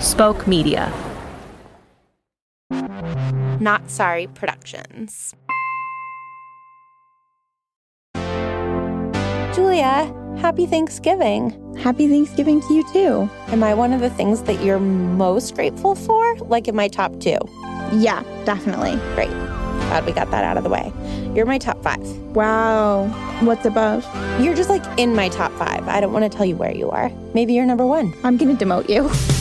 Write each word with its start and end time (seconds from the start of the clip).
Spoke 0.00 0.46
Media. 0.46 0.90
Not 3.60 3.90
Sorry 3.90 4.28
Productions. 4.28 5.34
Julia, 9.54 10.10
happy 10.38 10.64
Thanksgiving. 10.64 11.76
Happy 11.76 12.08
Thanksgiving 12.08 12.62
to 12.62 12.72
you 12.72 12.92
too. 12.94 13.30
Am 13.48 13.62
I 13.62 13.74
one 13.74 13.92
of 13.92 14.00
the 14.00 14.08
things 14.08 14.44
that 14.44 14.62
you're 14.64 14.80
most 14.80 15.54
grateful 15.54 15.94
for? 15.94 16.34
Like 16.38 16.66
in 16.66 16.74
my 16.74 16.88
top 16.88 17.20
two? 17.20 17.36
Yeah, 17.92 18.22
definitely. 18.46 18.96
Great. 19.14 19.28
Glad 19.28 20.06
we 20.06 20.12
got 20.12 20.30
that 20.30 20.44
out 20.44 20.56
of 20.56 20.64
the 20.64 20.70
way. 20.70 20.90
You're 21.34 21.44
my 21.44 21.58
top 21.58 21.82
five. 21.82 22.00
Wow. 22.34 23.08
What's 23.40 23.66
above? 23.66 24.06
You're 24.40 24.54
just 24.54 24.70
like 24.70 24.82
in 24.98 25.14
my 25.14 25.28
top 25.28 25.52
five. 25.52 25.86
I 25.88 26.00
don't 26.00 26.14
want 26.14 26.30
to 26.30 26.34
tell 26.34 26.46
you 26.46 26.56
where 26.56 26.74
you 26.74 26.90
are. 26.90 27.10
Maybe 27.34 27.52
you're 27.52 27.66
number 27.66 27.86
one. 27.86 28.14
I'm 28.24 28.38
going 28.38 28.56
to 28.56 28.64
demote 28.64 28.88
you. 28.88 29.10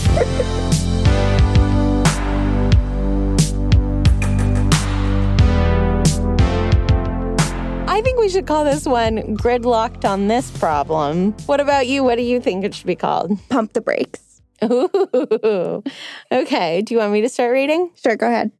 I 7.87 8.01
think 8.01 8.19
we 8.19 8.29
should 8.29 8.47
call 8.47 8.63
this 8.63 8.85
one 8.85 9.35
Gridlocked 9.37 10.05
on 10.07 10.27
This 10.27 10.49
Problem. 10.51 11.33
What 11.47 11.59
about 11.59 11.87
you? 11.87 12.03
What 12.03 12.15
do 12.15 12.21
you 12.21 12.39
think 12.39 12.63
it 12.63 12.73
should 12.73 12.87
be 12.87 12.95
called? 12.95 13.37
Pump 13.49 13.73
the 13.73 13.81
brakes. 13.81 14.41
Ooh. 14.63 15.83
Okay. 16.31 16.81
Do 16.81 16.93
you 16.93 16.99
want 16.99 17.11
me 17.11 17.21
to 17.21 17.29
start 17.29 17.51
reading? 17.51 17.91
Sure, 17.95 18.15
go 18.15 18.27
ahead. 18.27 18.51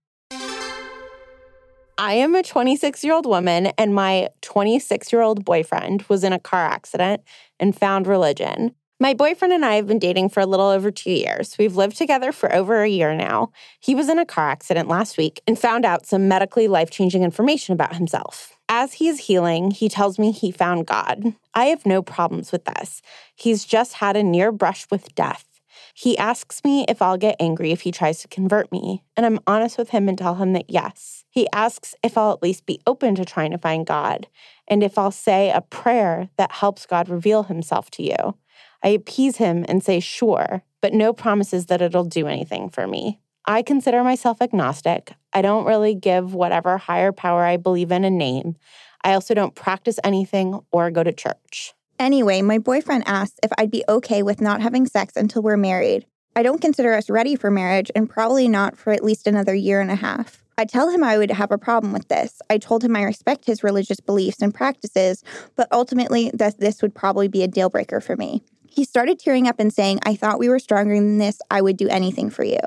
I 1.97 2.13
am 2.13 2.33
a 2.33 2.41
26 2.43 3.03
year 3.03 3.13
old 3.13 3.25
woman, 3.25 3.67
and 3.77 3.93
my 3.93 4.29
26 4.41 5.11
year 5.11 5.21
old 5.21 5.43
boyfriend 5.45 6.03
was 6.03 6.23
in 6.23 6.31
a 6.33 6.39
car 6.39 6.65
accident 6.65 7.21
and 7.59 7.77
found 7.77 8.07
religion. 8.07 8.73
My 9.01 9.13
boyfriend 9.13 9.53
and 9.53 9.63
I 9.63 9.75
have 9.75 9.87
been 9.87 9.97
dating 9.97 10.27
for 10.27 10.41
a 10.41 10.45
little 10.45 10.67
over 10.67 10.91
two 10.91 11.11
years. 11.11 11.57
We've 11.57 11.77
lived 11.77 11.95
together 11.95 12.33
for 12.33 12.53
over 12.53 12.83
a 12.83 12.89
year 12.89 13.15
now. 13.15 13.49
He 13.79 13.95
was 13.95 14.09
in 14.09 14.19
a 14.19 14.25
car 14.25 14.49
accident 14.49 14.89
last 14.89 15.17
week 15.17 15.39
and 15.47 15.57
found 15.57 15.85
out 15.85 16.05
some 16.05 16.27
medically 16.27 16.67
life 16.67 16.91
changing 16.91 17.23
information 17.23 17.71
about 17.71 17.95
himself. 17.95 18.57
As 18.67 18.95
he 18.95 19.07
is 19.07 19.27
healing, 19.27 19.71
he 19.71 19.87
tells 19.87 20.19
me 20.19 20.33
he 20.33 20.51
found 20.51 20.85
God. 20.85 21.33
I 21.53 21.67
have 21.67 21.85
no 21.85 22.01
problems 22.01 22.51
with 22.51 22.65
this. 22.65 23.01
He's 23.33 23.63
just 23.63 23.93
had 23.93 24.17
a 24.17 24.23
near 24.23 24.51
brush 24.51 24.85
with 24.91 25.15
death. 25.15 25.45
He 25.93 26.17
asks 26.17 26.61
me 26.65 26.83
if 26.89 27.01
I'll 27.01 27.17
get 27.17 27.37
angry 27.39 27.71
if 27.71 27.81
he 27.81 27.91
tries 27.91 28.19
to 28.19 28.27
convert 28.27 28.69
me, 28.69 29.03
and 29.15 29.25
I'm 29.25 29.39
honest 29.47 29.77
with 29.77 29.91
him 29.91 30.09
and 30.09 30.17
tell 30.17 30.35
him 30.35 30.51
that 30.53 30.69
yes. 30.69 31.23
He 31.29 31.47
asks 31.53 31.95
if 32.03 32.17
I'll 32.17 32.33
at 32.33 32.43
least 32.43 32.65
be 32.65 32.81
open 32.85 33.15
to 33.15 33.23
trying 33.23 33.51
to 33.51 33.57
find 33.57 33.85
God, 33.85 34.27
and 34.67 34.83
if 34.83 34.97
I'll 34.97 35.11
say 35.11 35.51
a 35.51 35.61
prayer 35.61 36.29
that 36.37 36.51
helps 36.51 36.85
God 36.85 37.07
reveal 37.07 37.43
himself 37.43 37.89
to 37.91 38.03
you. 38.03 38.35
I 38.83 38.89
appease 38.89 39.37
him 39.37 39.65
and 39.67 39.83
say 39.83 39.99
sure, 39.99 40.63
but 40.81 40.93
no 40.93 41.13
promises 41.13 41.65
that 41.67 41.81
it'll 41.81 42.05
do 42.05 42.27
anything 42.27 42.69
for 42.69 42.87
me. 42.87 43.19
I 43.45 43.61
consider 43.61 44.03
myself 44.03 44.41
agnostic. 44.41 45.13
I 45.33 45.41
don't 45.41 45.65
really 45.65 45.95
give 45.95 46.33
whatever 46.33 46.77
higher 46.77 47.11
power 47.11 47.43
I 47.43 47.57
believe 47.57 47.91
in 47.91 48.03
a 48.03 48.09
name. 48.09 48.55
I 49.03 49.13
also 49.13 49.33
don't 49.33 49.55
practice 49.55 49.99
anything 50.03 50.59
or 50.71 50.91
go 50.91 51.03
to 51.03 51.11
church. 51.11 51.73
Anyway, 51.97 52.41
my 52.41 52.59
boyfriend 52.59 53.03
asked 53.07 53.39
if 53.43 53.51
I'd 53.57 53.71
be 53.71 53.83
okay 53.89 54.23
with 54.23 54.39
not 54.39 54.61
having 54.61 54.85
sex 54.85 55.15
until 55.15 55.41
we're 55.41 55.57
married. 55.57 56.05
I 56.35 56.43
don't 56.43 56.61
consider 56.61 56.93
us 56.93 57.09
ready 57.09 57.35
for 57.35 57.51
marriage 57.51 57.91
and 57.95 58.09
probably 58.09 58.47
not 58.47 58.77
for 58.77 58.93
at 58.93 59.03
least 59.03 59.27
another 59.27 59.53
year 59.53 59.81
and 59.81 59.91
a 59.91 59.95
half. 59.95 60.43
I 60.57 60.65
tell 60.65 60.89
him 60.89 61.03
I 61.03 61.17
would 61.17 61.31
have 61.31 61.51
a 61.51 61.57
problem 61.57 61.91
with 61.91 62.07
this. 62.07 62.41
I 62.49 62.57
told 62.57 62.83
him 62.83 62.95
I 62.95 63.03
respect 63.03 63.45
his 63.45 63.63
religious 63.63 63.99
beliefs 63.99 64.41
and 64.41 64.53
practices, 64.53 65.23
but 65.55 65.67
ultimately 65.71 66.31
that 66.33 66.59
this 66.59 66.81
would 66.81 66.93
probably 66.93 67.27
be 67.27 67.43
a 67.43 67.47
deal 67.47 67.69
breaker 67.69 67.99
for 67.99 68.15
me. 68.15 68.43
He 68.69 68.83
started 68.83 69.19
tearing 69.19 69.47
up 69.47 69.59
and 69.59 69.73
saying, 69.73 69.99
I 70.05 70.15
thought 70.15 70.39
we 70.39 70.49
were 70.49 70.59
stronger 70.59 70.95
than 70.95 71.17
this. 71.17 71.39
I 71.49 71.61
would 71.61 71.77
do 71.77 71.87
anything 71.89 72.29
for 72.29 72.43
you. 72.43 72.59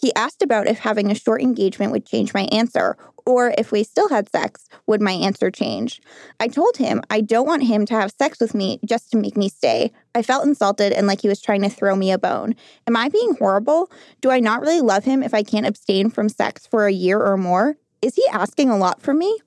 He 0.00 0.14
asked 0.14 0.42
about 0.42 0.66
if 0.66 0.78
having 0.78 1.10
a 1.10 1.14
short 1.14 1.42
engagement 1.42 1.92
would 1.92 2.06
change 2.06 2.34
my 2.34 2.42
answer, 2.52 2.96
or 3.24 3.54
if 3.58 3.72
we 3.72 3.82
still 3.82 4.08
had 4.08 4.30
sex, 4.30 4.68
would 4.86 5.00
my 5.00 5.12
answer 5.12 5.50
change? 5.50 6.00
I 6.38 6.48
told 6.48 6.76
him 6.76 7.02
I 7.10 7.20
don't 7.20 7.46
want 7.46 7.64
him 7.64 7.86
to 7.86 7.94
have 7.94 8.12
sex 8.12 8.38
with 8.40 8.54
me 8.54 8.78
just 8.84 9.10
to 9.10 9.16
make 9.16 9.36
me 9.36 9.48
stay. 9.48 9.92
I 10.14 10.22
felt 10.22 10.46
insulted 10.46 10.92
and 10.92 11.06
like 11.06 11.22
he 11.22 11.28
was 11.28 11.40
trying 11.40 11.62
to 11.62 11.68
throw 11.68 11.96
me 11.96 12.12
a 12.12 12.18
bone. 12.18 12.54
Am 12.86 12.96
I 12.96 13.08
being 13.08 13.34
horrible? 13.36 13.90
Do 14.20 14.30
I 14.30 14.38
not 14.38 14.60
really 14.60 14.80
love 14.80 15.04
him 15.04 15.22
if 15.22 15.34
I 15.34 15.42
can't 15.42 15.66
abstain 15.66 16.10
from 16.10 16.28
sex 16.28 16.66
for 16.66 16.86
a 16.86 16.92
year 16.92 17.20
or 17.20 17.36
more? 17.36 17.76
Is 18.02 18.14
he 18.14 18.26
asking 18.30 18.70
a 18.70 18.76
lot 18.76 19.02
from 19.02 19.18
me? 19.18 19.38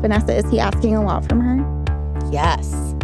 Vanessa, 0.00 0.36
is 0.36 0.48
he 0.50 0.60
asking 0.60 0.94
a 0.94 1.02
lot 1.02 1.28
from 1.28 1.40
her? 1.40 2.30
Yes. 2.30 2.94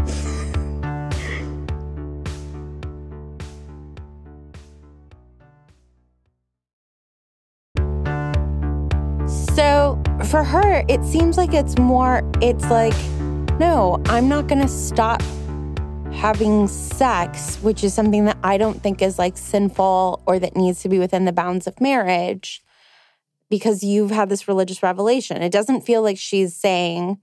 For 10.35 10.43
her, 10.43 10.85
it 10.89 11.05
seems 11.05 11.37
like 11.37 11.55
it's 11.55 11.79
more, 11.79 12.29
it's 12.43 12.69
like, 12.69 12.93
no, 13.61 14.03
I'm 14.07 14.29
not 14.29 14.49
going 14.49 14.61
to 14.61 14.67
stop 14.67 15.23
having 16.13 16.67
sex, 16.67 17.55
which 17.59 17.85
is 17.85 17.95
something 17.95 18.25
that 18.25 18.39
I 18.43 18.59
don't 18.59 18.83
think 18.83 19.01
is 19.01 19.17
like 19.17 19.39
sinful 19.39 20.25
or 20.27 20.41
that 20.41 20.57
needs 20.57 20.83
to 20.83 20.89
be 20.89 20.99
within 20.99 21.25
the 21.25 21.31
bounds 21.31 21.69
of 21.69 21.81
marriage 21.81 22.65
because 23.49 23.85
you've 23.85 24.11
had 24.11 24.29
this 24.29 24.49
religious 24.49 24.83
revelation. 24.83 25.41
It 25.41 25.53
doesn't 25.53 25.83
feel 25.83 26.03
like 26.03 26.19
she's 26.19 26.57
saying, 26.57 27.21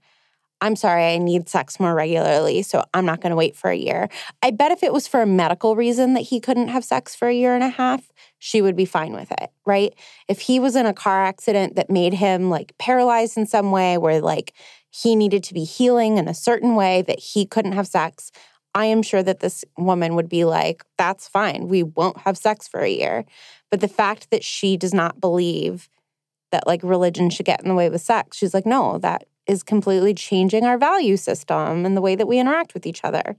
I'm 0.62 0.76
sorry, 0.76 1.04
I 1.04 1.18
need 1.18 1.48
sex 1.48 1.80
more 1.80 1.92
regularly, 1.92 2.62
so 2.62 2.84
I'm 2.94 3.04
not 3.04 3.20
going 3.20 3.30
to 3.30 3.36
wait 3.36 3.56
for 3.56 3.68
a 3.68 3.76
year. 3.76 4.08
I 4.44 4.52
bet 4.52 4.70
if 4.70 4.84
it 4.84 4.92
was 4.92 5.08
for 5.08 5.20
a 5.20 5.26
medical 5.26 5.74
reason 5.74 6.14
that 6.14 6.20
he 6.20 6.38
couldn't 6.38 6.68
have 6.68 6.84
sex 6.84 7.16
for 7.16 7.26
a 7.26 7.34
year 7.34 7.56
and 7.56 7.64
a 7.64 7.68
half, 7.68 8.12
she 8.38 8.62
would 8.62 8.76
be 8.76 8.84
fine 8.84 9.12
with 9.12 9.32
it, 9.32 9.50
right? 9.66 9.92
If 10.28 10.42
he 10.42 10.60
was 10.60 10.76
in 10.76 10.86
a 10.86 10.94
car 10.94 11.24
accident 11.24 11.74
that 11.74 11.90
made 11.90 12.14
him 12.14 12.48
like 12.48 12.78
paralyzed 12.78 13.36
in 13.36 13.44
some 13.44 13.72
way, 13.72 13.98
where 13.98 14.20
like 14.20 14.54
he 14.88 15.16
needed 15.16 15.42
to 15.44 15.54
be 15.54 15.64
healing 15.64 16.16
in 16.16 16.28
a 16.28 16.34
certain 16.34 16.76
way 16.76 17.02
that 17.02 17.18
he 17.18 17.44
couldn't 17.44 17.72
have 17.72 17.88
sex, 17.88 18.30
I 18.72 18.84
am 18.84 19.02
sure 19.02 19.24
that 19.24 19.40
this 19.40 19.64
woman 19.76 20.14
would 20.14 20.28
be 20.28 20.44
like, 20.44 20.84
that's 20.96 21.26
fine. 21.26 21.66
We 21.66 21.82
won't 21.82 22.18
have 22.18 22.38
sex 22.38 22.68
for 22.68 22.80
a 22.80 22.88
year. 22.88 23.24
But 23.68 23.80
the 23.80 23.88
fact 23.88 24.30
that 24.30 24.44
she 24.44 24.76
does 24.76 24.94
not 24.94 25.20
believe 25.20 25.88
that 26.52 26.68
like 26.68 26.84
religion 26.84 27.30
should 27.30 27.46
get 27.46 27.62
in 27.62 27.68
the 27.68 27.74
way 27.74 27.90
with 27.90 28.02
sex, 28.02 28.36
she's 28.36 28.54
like, 28.54 28.66
no, 28.66 28.98
that 28.98 29.24
is 29.46 29.62
completely 29.62 30.14
changing 30.14 30.64
our 30.64 30.78
value 30.78 31.16
system 31.16 31.84
and 31.84 31.96
the 31.96 32.00
way 32.00 32.14
that 32.14 32.26
we 32.26 32.38
interact 32.38 32.74
with 32.74 32.86
each 32.86 33.04
other. 33.04 33.36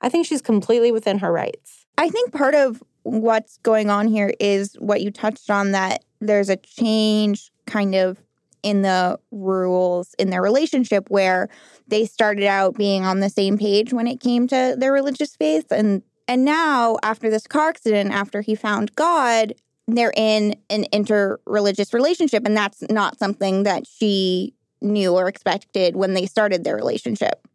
I 0.00 0.08
think 0.08 0.26
she's 0.26 0.42
completely 0.42 0.90
within 0.92 1.18
her 1.18 1.32
rights. 1.32 1.86
I 1.98 2.08
think 2.08 2.32
part 2.32 2.54
of 2.54 2.82
what's 3.02 3.58
going 3.58 3.90
on 3.90 4.08
here 4.08 4.32
is 4.40 4.74
what 4.74 5.00
you 5.00 5.10
touched 5.10 5.50
on 5.50 5.72
that 5.72 6.04
there's 6.20 6.48
a 6.48 6.56
change 6.56 7.50
kind 7.66 7.94
of 7.94 8.18
in 8.62 8.82
the 8.82 9.18
rules 9.32 10.14
in 10.18 10.30
their 10.30 10.42
relationship 10.42 11.10
where 11.10 11.48
they 11.88 12.04
started 12.04 12.44
out 12.44 12.76
being 12.76 13.04
on 13.04 13.20
the 13.20 13.28
same 13.28 13.58
page 13.58 13.92
when 13.92 14.06
it 14.06 14.20
came 14.20 14.46
to 14.46 14.76
their 14.78 14.92
religious 14.92 15.34
faith 15.36 15.66
and 15.70 16.02
and 16.28 16.44
now 16.44 16.96
after 17.02 17.28
this 17.28 17.46
car 17.46 17.70
accident 17.70 18.12
after 18.12 18.40
he 18.40 18.54
found 18.54 18.94
God 18.94 19.54
they're 19.88 20.12
in 20.16 20.54
an 20.70 20.84
interreligious 20.92 21.92
relationship 21.92 22.46
and 22.46 22.56
that's 22.56 22.82
not 22.88 23.18
something 23.18 23.64
that 23.64 23.84
she 23.86 24.54
knew 24.82 25.14
or 25.14 25.28
expected 25.28 25.96
when 25.96 26.14
they 26.14 26.26
started 26.26 26.64
their 26.64 26.76
relationship. 26.76 27.46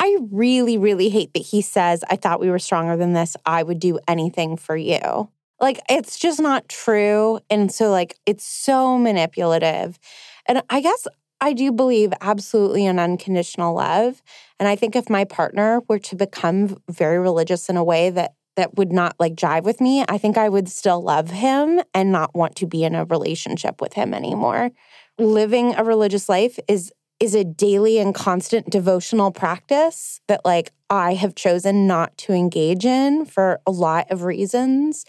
I 0.00 0.18
really, 0.30 0.76
really 0.76 1.08
hate 1.08 1.32
that 1.34 1.40
he 1.40 1.62
says, 1.62 2.04
I 2.10 2.16
thought 2.16 2.40
we 2.40 2.50
were 2.50 2.58
stronger 2.58 2.96
than 2.96 3.12
this. 3.12 3.36
I 3.46 3.62
would 3.62 3.78
do 3.78 3.98
anything 4.08 4.56
for 4.56 4.76
you. 4.76 5.30
Like, 5.60 5.80
it's 5.88 6.18
just 6.18 6.40
not 6.40 6.68
true. 6.68 7.38
And 7.48 7.72
so, 7.72 7.90
like, 7.90 8.16
it's 8.26 8.44
so 8.44 8.98
manipulative. 8.98 9.98
And 10.46 10.62
I 10.68 10.80
guess 10.80 11.06
I 11.40 11.52
do 11.52 11.72
believe 11.72 12.12
absolutely 12.20 12.86
in 12.86 12.98
unconditional 12.98 13.74
love. 13.74 14.22
And 14.58 14.68
I 14.68 14.76
think 14.76 14.96
if 14.96 15.08
my 15.08 15.24
partner 15.24 15.80
were 15.88 15.98
to 16.00 16.16
become 16.16 16.76
very 16.90 17.18
religious 17.18 17.68
in 17.68 17.76
a 17.76 17.84
way 17.84 18.10
that 18.10 18.34
that 18.56 18.76
would 18.76 18.92
not 18.92 19.16
like 19.18 19.34
jive 19.34 19.64
with 19.64 19.80
me, 19.80 20.04
I 20.08 20.18
think 20.18 20.38
I 20.38 20.48
would 20.48 20.68
still 20.68 21.02
love 21.02 21.30
him 21.30 21.80
and 21.92 22.12
not 22.12 22.34
want 22.34 22.56
to 22.56 22.66
be 22.66 22.84
in 22.84 22.94
a 22.94 23.04
relationship 23.04 23.80
with 23.80 23.94
him 23.94 24.14
anymore. 24.14 24.70
Living 25.18 25.74
a 25.76 25.84
religious 25.84 26.28
life 26.28 26.58
is 26.68 26.92
is 27.20 27.34
a 27.34 27.44
daily 27.44 27.98
and 27.98 28.14
constant 28.14 28.68
devotional 28.68 29.30
practice 29.30 30.20
that 30.26 30.44
like 30.44 30.72
I 30.90 31.14
have 31.14 31.34
chosen 31.34 31.86
not 31.86 32.16
to 32.18 32.32
engage 32.32 32.84
in 32.84 33.24
for 33.24 33.60
a 33.66 33.70
lot 33.70 34.10
of 34.10 34.24
reasons. 34.24 35.04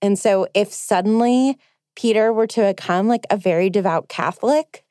And 0.00 0.18
so 0.18 0.48
if 0.54 0.72
suddenly 0.72 1.58
Peter 1.96 2.32
were 2.32 2.46
to 2.48 2.74
become 2.74 3.08
like 3.08 3.26
a 3.30 3.36
very 3.36 3.68
devout 3.68 4.08
Catholic 4.08 4.84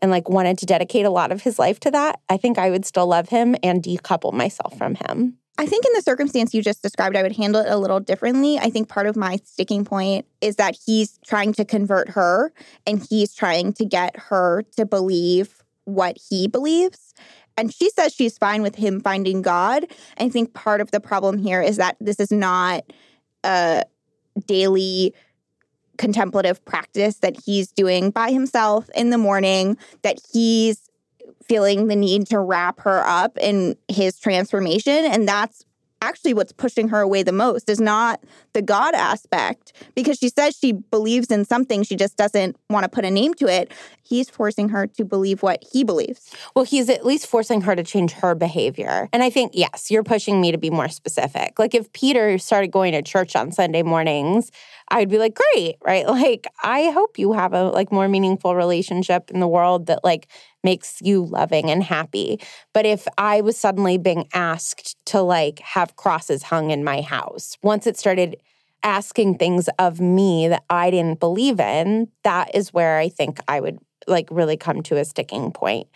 and 0.00 0.10
like 0.10 0.28
wanted 0.28 0.58
to 0.58 0.66
dedicate 0.66 1.04
a 1.04 1.10
lot 1.10 1.32
of 1.32 1.42
his 1.42 1.58
life 1.58 1.80
to 1.80 1.90
that, 1.90 2.20
I 2.28 2.36
think 2.36 2.56
I 2.58 2.70
would 2.70 2.84
still 2.84 3.06
love 3.06 3.28
him 3.28 3.56
and 3.62 3.82
decouple 3.82 4.32
myself 4.32 4.76
from 4.78 4.94
him. 4.94 5.38
I 5.58 5.66
think 5.66 5.84
in 5.84 5.92
the 5.94 6.02
circumstance 6.02 6.54
you 6.54 6.62
just 6.62 6.82
described, 6.82 7.14
I 7.14 7.22
would 7.22 7.36
handle 7.36 7.60
it 7.60 7.70
a 7.70 7.76
little 7.76 8.00
differently. 8.00 8.58
I 8.58 8.70
think 8.70 8.88
part 8.88 9.06
of 9.06 9.16
my 9.16 9.36
sticking 9.44 9.84
point 9.84 10.26
is 10.40 10.56
that 10.56 10.76
he's 10.86 11.18
trying 11.24 11.52
to 11.54 11.64
convert 11.64 12.10
her 12.10 12.52
and 12.86 13.04
he's 13.08 13.34
trying 13.34 13.72
to 13.74 13.84
get 13.84 14.16
her 14.16 14.62
to 14.76 14.86
believe 14.86 15.62
what 15.84 16.16
he 16.30 16.48
believes. 16.48 17.14
And 17.56 17.72
she 17.72 17.90
says 17.90 18.14
she's 18.14 18.38
fine 18.38 18.62
with 18.62 18.76
him 18.76 19.00
finding 19.00 19.42
God. 19.42 19.86
I 20.18 20.30
think 20.30 20.54
part 20.54 20.80
of 20.80 20.90
the 20.90 21.00
problem 21.00 21.38
here 21.38 21.60
is 21.60 21.76
that 21.76 21.96
this 22.00 22.18
is 22.18 22.30
not 22.30 22.84
a 23.44 23.84
daily 24.46 25.14
contemplative 25.98 26.64
practice 26.64 27.18
that 27.18 27.36
he's 27.44 27.70
doing 27.70 28.10
by 28.10 28.30
himself 28.30 28.88
in 28.94 29.10
the 29.10 29.18
morning, 29.18 29.76
that 30.02 30.18
he's 30.32 30.88
feeling 31.52 31.88
the 31.88 31.96
need 31.96 32.26
to 32.26 32.38
wrap 32.38 32.80
her 32.80 33.06
up 33.06 33.36
in 33.36 33.76
his 33.86 34.18
transformation. 34.18 35.04
And 35.04 35.28
that's 35.28 35.66
actually 36.00 36.32
what's 36.32 36.50
pushing 36.50 36.88
her 36.88 37.00
away 37.00 37.22
the 37.22 37.30
most 37.30 37.68
is 37.68 37.78
not 37.78 38.24
the 38.54 38.62
God 38.62 38.94
aspect 38.94 39.74
because 39.94 40.16
she 40.16 40.30
says 40.30 40.56
she 40.56 40.72
believes 40.72 41.30
in 41.30 41.44
something, 41.44 41.82
she 41.82 41.94
just 41.94 42.16
doesn't 42.16 42.56
want 42.70 42.84
to 42.84 42.88
put 42.88 43.04
a 43.04 43.10
name 43.10 43.34
to 43.34 43.46
it. 43.48 43.70
He's 44.02 44.30
forcing 44.30 44.70
her 44.70 44.86
to 44.86 45.04
believe 45.04 45.42
what 45.42 45.62
he 45.70 45.84
believes. 45.84 46.34
Well, 46.56 46.64
he's 46.64 46.88
at 46.88 47.04
least 47.04 47.26
forcing 47.26 47.60
her 47.60 47.76
to 47.76 47.82
change 47.82 48.12
her 48.12 48.34
behavior. 48.34 49.10
And 49.12 49.22
I 49.22 49.28
think, 49.28 49.52
yes, 49.54 49.90
you're 49.90 50.02
pushing 50.02 50.40
me 50.40 50.52
to 50.52 50.58
be 50.58 50.70
more 50.70 50.88
specific. 50.88 51.58
Like 51.58 51.74
if 51.74 51.92
Peter 51.92 52.38
started 52.38 52.72
going 52.72 52.92
to 52.92 53.02
church 53.02 53.36
on 53.36 53.52
Sunday 53.52 53.82
mornings, 53.82 54.50
I'd 54.88 55.08
be 55.08 55.18
like, 55.18 55.38
great, 55.54 55.76
right? 55.84 56.06
Like, 56.22 56.46
I 56.62 56.90
hope 56.90 57.18
you 57.18 57.32
have 57.32 57.52
a 57.52 57.64
like 57.64 57.90
more 57.90 58.06
meaningful 58.06 58.54
relationship 58.54 59.30
in 59.30 59.40
the 59.40 59.48
world 59.48 59.86
that 59.86 60.04
like 60.04 60.28
makes 60.62 61.00
you 61.02 61.24
loving 61.24 61.70
and 61.70 61.82
happy. 61.82 62.40
But 62.72 62.86
if 62.86 63.06
I 63.18 63.40
was 63.40 63.56
suddenly 63.56 63.98
being 63.98 64.28
asked 64.32 64.96
to 65.06 65.20
like 65.20 65.58
have 65.60 65.96
crosses 65.96 66.42
hung 66.42 66.70
in 66.70 66.84
my 66.84 67.00
house, 67.00 67.56
once 67.62 67.86
it 67.86 67.98
started 67.98 68.36
asking 68.82 69.38
things 69.38 69.68
of 69.78 70.00
me 70.00 70.48
that 70.48 70.64
I 70.68 70.90
didn't 70.90 71.20
believe 71.20 71.60
in, 71.60 72.08
that 72.24 72.54
is 72.54 72.72
where 72.72 72.98
I 72.98 73.08
think 73.08 73.38
I 73.48 73.60
would 73.60 73.78
like 74.08 74.28
really 74.30 74.56
come 74.56 74.82
to 74.82 74.96
a 74.96 75.04
sticking 75.04 75.52
point 75.52 75.86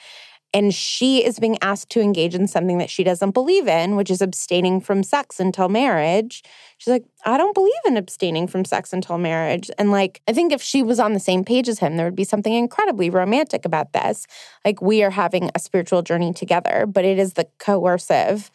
and 0.55 0.73
she 0.73 1.25
is 1.25 1.39
being 1.39 1.59
asked 1.61 1.91
to 1.91 2.01
engage 2.01 2.35
in 2.35 2.47
something 2.47 2.79
that 2.79 2.91
she 2.91 3.05
doesn't 3.05 3.33
believe 3.33 3.69
in, 3.69 3.97
which 3.97 4.11
is 4.11 4.23
abstaining 4.23 4.81
from 4.81 5.03
sex 5.03 5.39
until 5.39 5.69
marriage. 5.69 6.43
She's 6.79 6.91
like, 6.91 7.05
I 7.25 7.37
don't 7.37 7.55
believe 7.55 7.73
in 7.87 7.97
abstaining 7.97 8.47
from 8.47 8.65
sex 8.65 8.93
until 8.93 9.19
marriage. 9.19 9.71
And 9.79 9.91
like, 9.91 10.23
I 10.27 10.33
think 10.33 10.53
if 10.53 10.63
she 10.63 10.83
was 10.83 10.99
on 10.99 11.13
the 11.13 11.21
same 11.21 11.45
page 11.45 11.69
as 11.69 11.81
him, 11.81 11.97
there 11.97 12.07
would 12.07 12.17
be 12.17 12.25
something 12.25 12.55
incredibly 12.55 13.11
romantic 13.11 13.65
about 13.65 13.93
this. 13.93 14.27
Like, 14.65 14.81
we 14.81 15.03
are 15.03 15.11
having 15.11 15.51
a 15.55 15.59
spiritual 15.59 16.03
journey 16.03 16.33
together, 16.33 16.87
but 16.87 17.05
it 17.05 17.19
is 17.19 17.35
the 17.35 17.49
coercive 17.59 18.51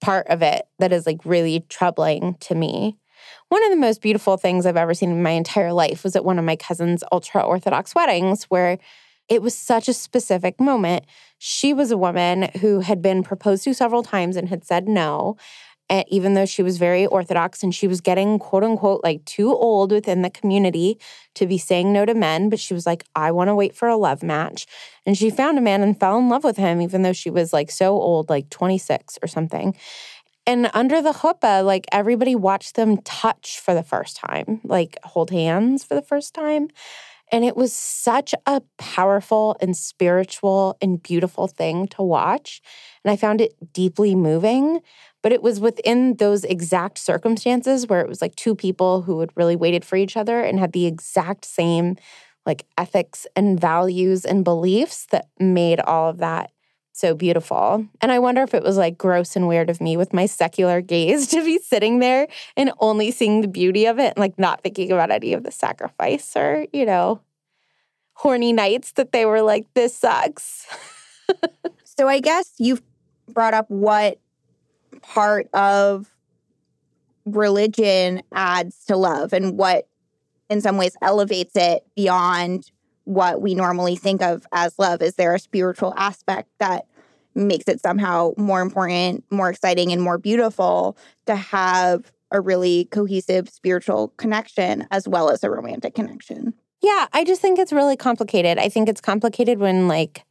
part 0.00 0.26
of 0.28 0.42
it 0.42 0.62
that 0.78 0.92
is 0.92 1.06
like 1.06 1.24
really 1.24 1.64
troubling 1.68 2.34
to 2.40 2.54
me. 2.54 2.96
One 3.48 3.62
of 3.64 3.70
the 3.70 3.76
most 3.76 4.00
beautiful 4.00 4.36
things 4.36 4.64
I've 4.64 4.76
ever 4.76 4.94
seen 4.94 5.10
in 5.10 5.22
my 5.22 5.30
entire 5.30 5.72
life 5.72 6.04
was 6.04 6.16
at 6.16 6.24
one 6.24 6.38
of 6.38 6.44
my 6.44 6.56
cousin's 6.56 7.04
ultra 7.12 7.42
Orthodox 7.42 7.94
weddings 7.94 8.44
where 8.44 8.78
it 9.28 9.42
was 9.42 9.54
such 9.54 9.88
a 9.88 9.94
specific 9.94 10.60
moment. 10.60 11.04
She 11.42 11.72
was 11.72 11.90
a 11.90 11.96
woman 11.96 12.50
who 12.60 12.80
had 12.80 13.00
been 13.00 13.22
proposed 13.22 13.64
to 13.64 13.72
several 13.72 14.02
times 14.02 14.36
and 14.36 14.50
had 14.50 14.62
said 14.62 14.86
no. 14.86 15.38
And 15.88 16.04
even 16.08 16.34
though 16.34 16.44
she 16.44 16.62
was 16.62 16.76
very 16.76 17.06
orthodox 17.06 17.62
and 17.62 17.74
she 17.74 17.88
was 17.88 18.02
getting 18.02 18.38
quote 18.38 18.62
unquote 18.62 19.02
like 19.02 19.24
too 19.24 19.48
old 19.48 19.90
within 19.90 20.20
the 20.20 20.28
community 20.28 21.00
to 21.36 21.46
be 21.46 21.56
saying 21.56 21.94
no 21.94 22.04
to 22.04 22.12
men, 22.12 22.50
but 22.50 22.60
she 22.60 22.74
was 22.74 22.84
like, 22.84 23.04
I 23.16 23.32
want 23.32 23.48
to 23.48 23.54
wait 23.54 23.74
for 23.74 23.88
a 23.88 23.96
love 23.96 24.22
match. 24.22 24.66
And 25.06 25.16
she 25.16 25.30
found 25.30 25.56
a 25.56 25.62
man 25.62 25.82
and 25.82 25.98
fell 25.98 26.18
in 26.18 26.28
love 26.28 26.44
with 26.44 26.58
him, 26.58 26.82
even 26.82 27.00
though 27.00 27.14
she 27.14 27.30
was 27.30 27.54
like 27.54 27.70
so 27.70 27.92
old, 27.94 28.28
like 28.28 28.50
26 28.50 29.18
or 29.22 29.26
something. 29.26 29.74
And 30.46 30.70
under 30.74 31.00
the 31.00 31.12
chuppah, 31.12 31.64
like 31.64 31.86
everybody 31.90 32.34
watched 32.34 32.76
them 32.76 32.98
touch 32.98 33.58
for 33.58 33.72
the 33.72 33.82
first 33.82 34.16
time, 34.16 34.60
like 34.62 34.98
hold 35.04 35.30
hands 35.30 35.84
for 35.84 35.94
the 35.94 36.02
first 36.02 36.34
time. 36.34 36.68
And 37.32 37.44
it 37.44 37.56
was 37.56 37.72
such 37.72 38.34
a 38.46 38.60
powerful 38.78 39.56
and 39.60 39.76
spiritual 39.76 40.76
and 40.82 41.02
beautiful 41.02 41.46
thing 41.46 41.86
to 41.88 42.02
watch. 42.02 42.60
And 43.04 43.12
I 43.12 43.16
found 43.16 43.40
it 43.40 43.54
deeply 43.72 44.14
moving. 44.14 44.80
But 45.22 45.32
it 45.32 45.42
was 45.42 45.60
within 45.60 46.16
those 46.16 46.44
exact 46.44 46.98
circumstances 46.98 47.86
where 47.86 48.00
it 48.00 48.08
was 48.08 48.22
like 48.22 48.36
two 48.36 48.54
people 48.54 49.02
who 49.02 49.20
had 49.20 49.30
really 49.36 49.56
waited 49.56 49.84
for 49.84 49.96
each 49.96 50.16
other 50.16 50.40
and 50.40 50.58
had 50.58 50.72
the 50.72 50.86
exact 50.86 51.44
same 51.44 51.96
like 52.46 52.64
ethics 52.78 53.26
and 53.36 53.60
values 53.60 54.24
and 54.24 54.44
beliefs 54.44 55.06
that 55.10 55.26
made 55.38 55.78
all 55.80 56.08
of 56.08 56.18
that 56.18 56.50
so 57.00 57.14
beautiful. 57.14 57.86
And 58.00 58.12
I 58.12 58.18
wonder 58.18 58.42
if 58.42 58.54
it 58.54 58.62
was 58.62 58.76
like 58.76 58.98
gross 58.98 59.34
and 59.34 59.48
weird 59.48 59.70
of 59.70 59.80
me 59.80 59.96
with 59.96 60.12
my 60.12 60.26
secular 60.26 60.80
gaze 60.80 61.26
to 61.28 61.44
be 61.44 61.58
sitting 61.58 61.98
there 61.98 62.28
and 62.56 62.72
only 62.78 63.10
seeing 63.10 63.40
the 63.40 63.48
beauty 63.48 63.86
of 63.86 63.98
it 63.98 64.14
and 64.14 64.18
like 64.18 64.38
not 64.38 64.62
thinking 64.62 64.92
about 64.92 65.10
any 65.10 65.32
of 65.32 65.42
the 65.42 65.50
sacrifice 65.50 66.36
or, 66.36 66.66
you 66.72 66.84
know, 66.84 67.20
horny 68.12 68.52
nights 68.52 68.92
that 68.92 69.12
they 69.12 69.24
were 69.24 69.42
like, 69.42 69.66
this 69.74 69.96
sucks. 69.96 70.66
so 71.84 72.06
I 72.06 72.20
guess 72.20 72.52
you've 72.58 72.82
brought 73.28 73.54
up 73.54 73.66
what 73.68 74.18
part 75.00 75.48
of 75.54 76.12
religion 77.24 78.22
adds 78.32 78.84
to 78.86 78.96
love 78.96 79.32
and 79.32 79.56
what 79.56 79.88
in 80.48 80.60
some 80.60 80.76
ways 80.76 80.96
elevates 81.00 81.52
it 81.54 81.86
beyond 81.96 82.70
what 83.04 83.40
we 83.40 83.54
normally 83.54 83.96
think 83.96 84.22
of 84.22 84.46
as 84.52 84.78
love? 84.78 85.02
Is 85.02 85.14
there 85.14 85.34
a 85.34 85.38
spiritual 85.38 85.94
aspect 85.96 86.48
that 86.58 86.86
makes 87.34 87.68
it 87.68 87.80
somehow 87.80 88.32
more 88.36 88.60
important, 88.60 89.24
more 89.30 89.50
exciting, 89.50 89.92
and 89.92 90.02
more 90.02 90.18
beautiful 90.18 90.96
to 91.26 91.34
have 91.34 92.12
a 92.30 92.40
really 92.40 92.86
cohesive 92.86 93.48
spiritual 93.48 94.08
connection 94.16 94.86
as 94.90 95.08
well 95.08 95.30
as 95.30 95.42
a 95.42 95.50
romantic 95.50 95.94
connection. 95.94 96.54
Yeah, 96.80 97.06
I 97.12 97.24
just 97.24 97.42
think 97.42 97.58
it's 97.58 97.72
really 97.72 97.96
complicated. 97.96 98.58
I 98.58 98.68
think 98.68 98.88
it's 98.88 99.00
complicated 99.00 99.58
when 99.58 99.88
like 99.88 100.24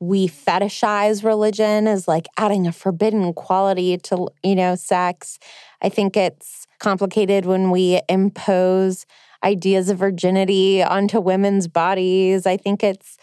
we 0.00 0.28
fetishize 0.28 1.24
religion 1.24 1.86
as 1.86 2.06
like 2.06 2.26
adding 2.36 2.66
a 2.66 2.72
forbidden 2.72 3.32
quality 3.32 3.96
to, 3.98 4.28
you 4.42 4.54
know, 4.54 4.74
sex. 4.74 5.38
I 5.80 5.88
think 5.88 6.16
it's 6.16 6.66
complicated 6.78 7.46
when 7.46 7.70
we 7.70 8.00
impose 8.08 9.06
ideas 9.42 9.88
of 9.88 9.98
virginity 9.98 10.82
onto 10.82 11.20
women's 11.20 11.68
bodies. 11.68 12.46
I 12.46 12.56
think 12.56 12.82
it's 12.82 13.16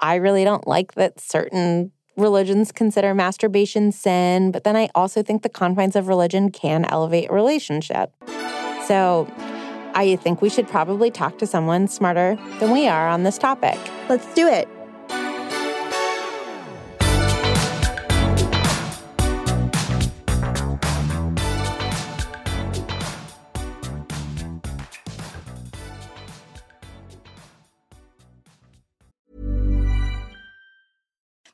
I 0.00 0.16
really 0.16 0.44
don't 0.44 0.66
like 0.66 0.94
that 0.94 1.20
certain 1.20 1.92
religions 2.18 2.72
consider 2.72 3.14
masturbation 3.14 3.92
sin, 3.92 4.50
but 4.50 4.64
then 4.64 4.76
I 4.76 4.88
also 4.94 5.22
think 5.22 5.42
the 5.42 5.48
confines 5.48 5.96
of 5.96 6.08
religion 6.08 6.50
can 6.50 6.84
elevate 6.86 7.30
a 7.30 7.32
relationship. 7.32 8.12
So 8.86 9.26
I 9.94 10.16
think 10.16 10.42
we 10.42 10.50
should 10.50 10.68
probably 10.68 11.10
talk 11.10 11.38
to 11.38 11.46
someone 11.46 11.88
smarter 11.88 12.36
than 12.60 12.70
we 12.70 12.86
are 12.88 13.08
on 13.08 13.22
this 13.22 13.38
topic. 13.38 13.78
Let's 14.08 14.32
do 14.34 14.46
it. 14.48 14.68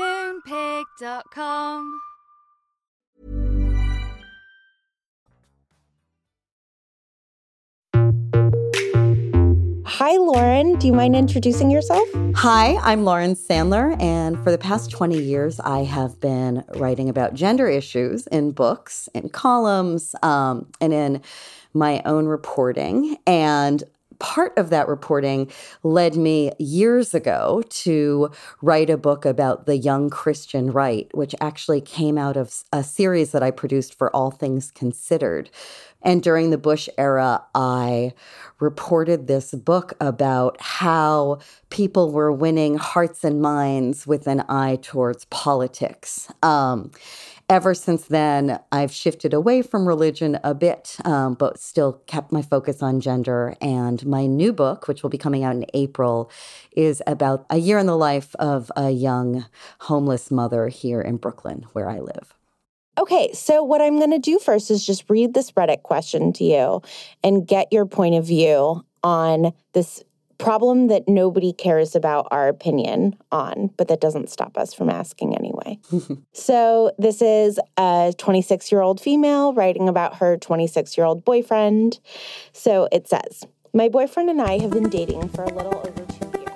Moonpig.com. 0.00 2.00
Hi, 9.84 10.16
Lauren. 10.16 10.76
Do 10.76 10.86
you 10.86 10.92
mind 10.92 11.16
introducing 11.16 11.70
yourself? 11.70 12.08
Hi, 12.36 12.76
I'm 12.76 13.02
Lauren 13.02 13.34
Sandler, 13.34 14.00
and 14.00 14.38
for 14.44 14.52
the 14.52 14.58
past 14.58 14.92
20 14.92 15.18
years, 15.18 15.58
I 15.58 15.80
have 15.80 16.20
been 16.20 16.62
writing 16.76 17.08
about 17.08 17.34
gender 17.34 17.66
issues 17.66 18.28
in 18.28 18.52
books, 18.52 19.08
in 19.12 19.30
columns, 19.30 20.14
um, 20.22 20.70
and 20.80 20.92
in 20.92 21.20
my 21.74 22.00
own 22.04 22.26
reporting. 22.26 23.16
And 23.26 23.82
part 24.18 24.56
of 24.56 24.70
that 24.70 24.88
reporting 24.88 25.50
led 25.82 26.16
me 26.16 26.52
years 26.58 27.14
ago 27.14 27.62
to 27.70 28.30
write 28.62 28.90
a 28.90 28.96
book 28.96 29.24
about 29.24 29.66
the 29.66 29.76
young 29.76 30.10
Christian 30.10 30.70
right, 30.72 31.08
which 31.14 31.34
actually 31.40 31.80
came 31.80 32.18
out 32.18 32.36
of 32.36 32.64
a 32.72 32.82
series 32.82 33.32
that 33.32 33.42
I 33.42 33.50
produced 33.50 33.94
for 33.94 34.14
All 34.14 34.30
Things 34.30 34.70
Considered. 34.70 35.50
And 36.02 36.22
during 36.22 36.50
the 36.50 36.58
Bush 36.58 36.88
era, 36.96 37.44
I 37.54 38.12
reported 38.60 39.26
this 39.26 39.52
book 39.52 39.94
about 40.00 40.60
how 40.60 41.38
people 41.70 42.12
were 42.12 42.32
winning 42.32 42.76
hearts 42.76 43.24
and 43.24 43.42
minds 43.42 44.06
with 44.06 44.26
an 44.26 44.44
eye 44.48 44.78
towards 44.80 45.24
politics. 45.26 46.28
Um, 46.42 46.92
ever 47.48 47.74
since 47.74 48.04
then, 48.04 48.58
I've 48.70 48.92
shifted 48.92 49.32
away 49.32 49.62
from 49.62 49.88
religion 49.88 50.38
a 50.44 50.54
bit, 50.54 50.96
um, 51.04 51.34
but 51.34 51.58
still 51.58 51.94
kept 52.06 52.32
my 52.32 52.42
focus 52.42 52.82
on 52.82 53.00
gender. 53.00 53.54
And 53.60 54.04
my 54.06 54.26
new 54.26 54.52
book, 54.52 54.88
which 54.88 55.02
will 55.02 55.10
be 55.10 55.18
coming 55.18 55.44
out 55.44 55.56
in 55.56 55.64
April, 55.74 56.30
is 56.76 57.02
about 57.06 57.46
a 57.50 57.58
year 57.58 57.78
in 57.78 57.86
the 57.86 57.96
life 57.96 58.34
of 58.36 58.70
a 58.76 58.90
young 58.90 59.46
homeless 59.80 60.30
mother 60.30 60.68
here 60.68 61.00
in 61.00 61.16
Brooklyn, 61.16 61.66
where 61.72 61.88
I 61.88 62.00
live. 62.00 62.34
Okay, 62.98 63.32
so 63.32 63.62
what 63.62 63.80
I'm 63.80 63.98
going 63.98 64.10
to 64.10 64.18
do 64.18 64.40
first 64.40 64.70
is 64.70 64.84
just 64.84 65.08
read 65.08 65.32
this 65.32 65.52
Reddit 65.52 65.82
question 65.82 66.32
to 66.34 66.44
you 66.44 66.82
and 67.22 67.46
get 67.46 67.72
your 67.72 67.86
point 67.86 68.16
of 68.16 68.26
view 68.26 68.84
on 69.04 69.52
this 69.72 70.02
problem 70.38 70.86
that 70.86 71.08
nobody 71.08 71.52
cares 71.52 71.94
about 71.94 72.28
our 72.30 72.48
opinion 72.48 73.16
on, 73.30 73.70
but 73.76 73.88
that 73.88 74.00
doesn't 74.00 74.30
stop 74.30 74.56
us 74.56 74.72
from 74.72 74.88
asking 74.88 75.36
anyway. 75.36 75.78
so, 76.32 76.92
this 76.98 77.20
is 77.20 77.58
a 77.76 78.14
26 78.16 78.72
year 78.72 78.80
old 78.80 79.00
female 79.00 79.52
writing 79.52 79.88
about 79.88 80.16
her 80.16 80.36
26 80.36 80.96
year 80.96 81.06
old 81.06 81.24
boyfriend. 81.24 81.98
So, 82.52 82.88
it 82.92 83.08
says, 83.08 83.44
My 83.74 83.88
boyfriend 83.88 84.30
and 84.30 84.40
I 84.40 84.58
have 84.58 84.70
been 84.70 84.88
dating 84.88 85.28
for 85.28 85.42
a 85.42 85.52
little 85.52 85.76
over 85.76 86.04
two 86.12 86.38
years. 86.38 86.48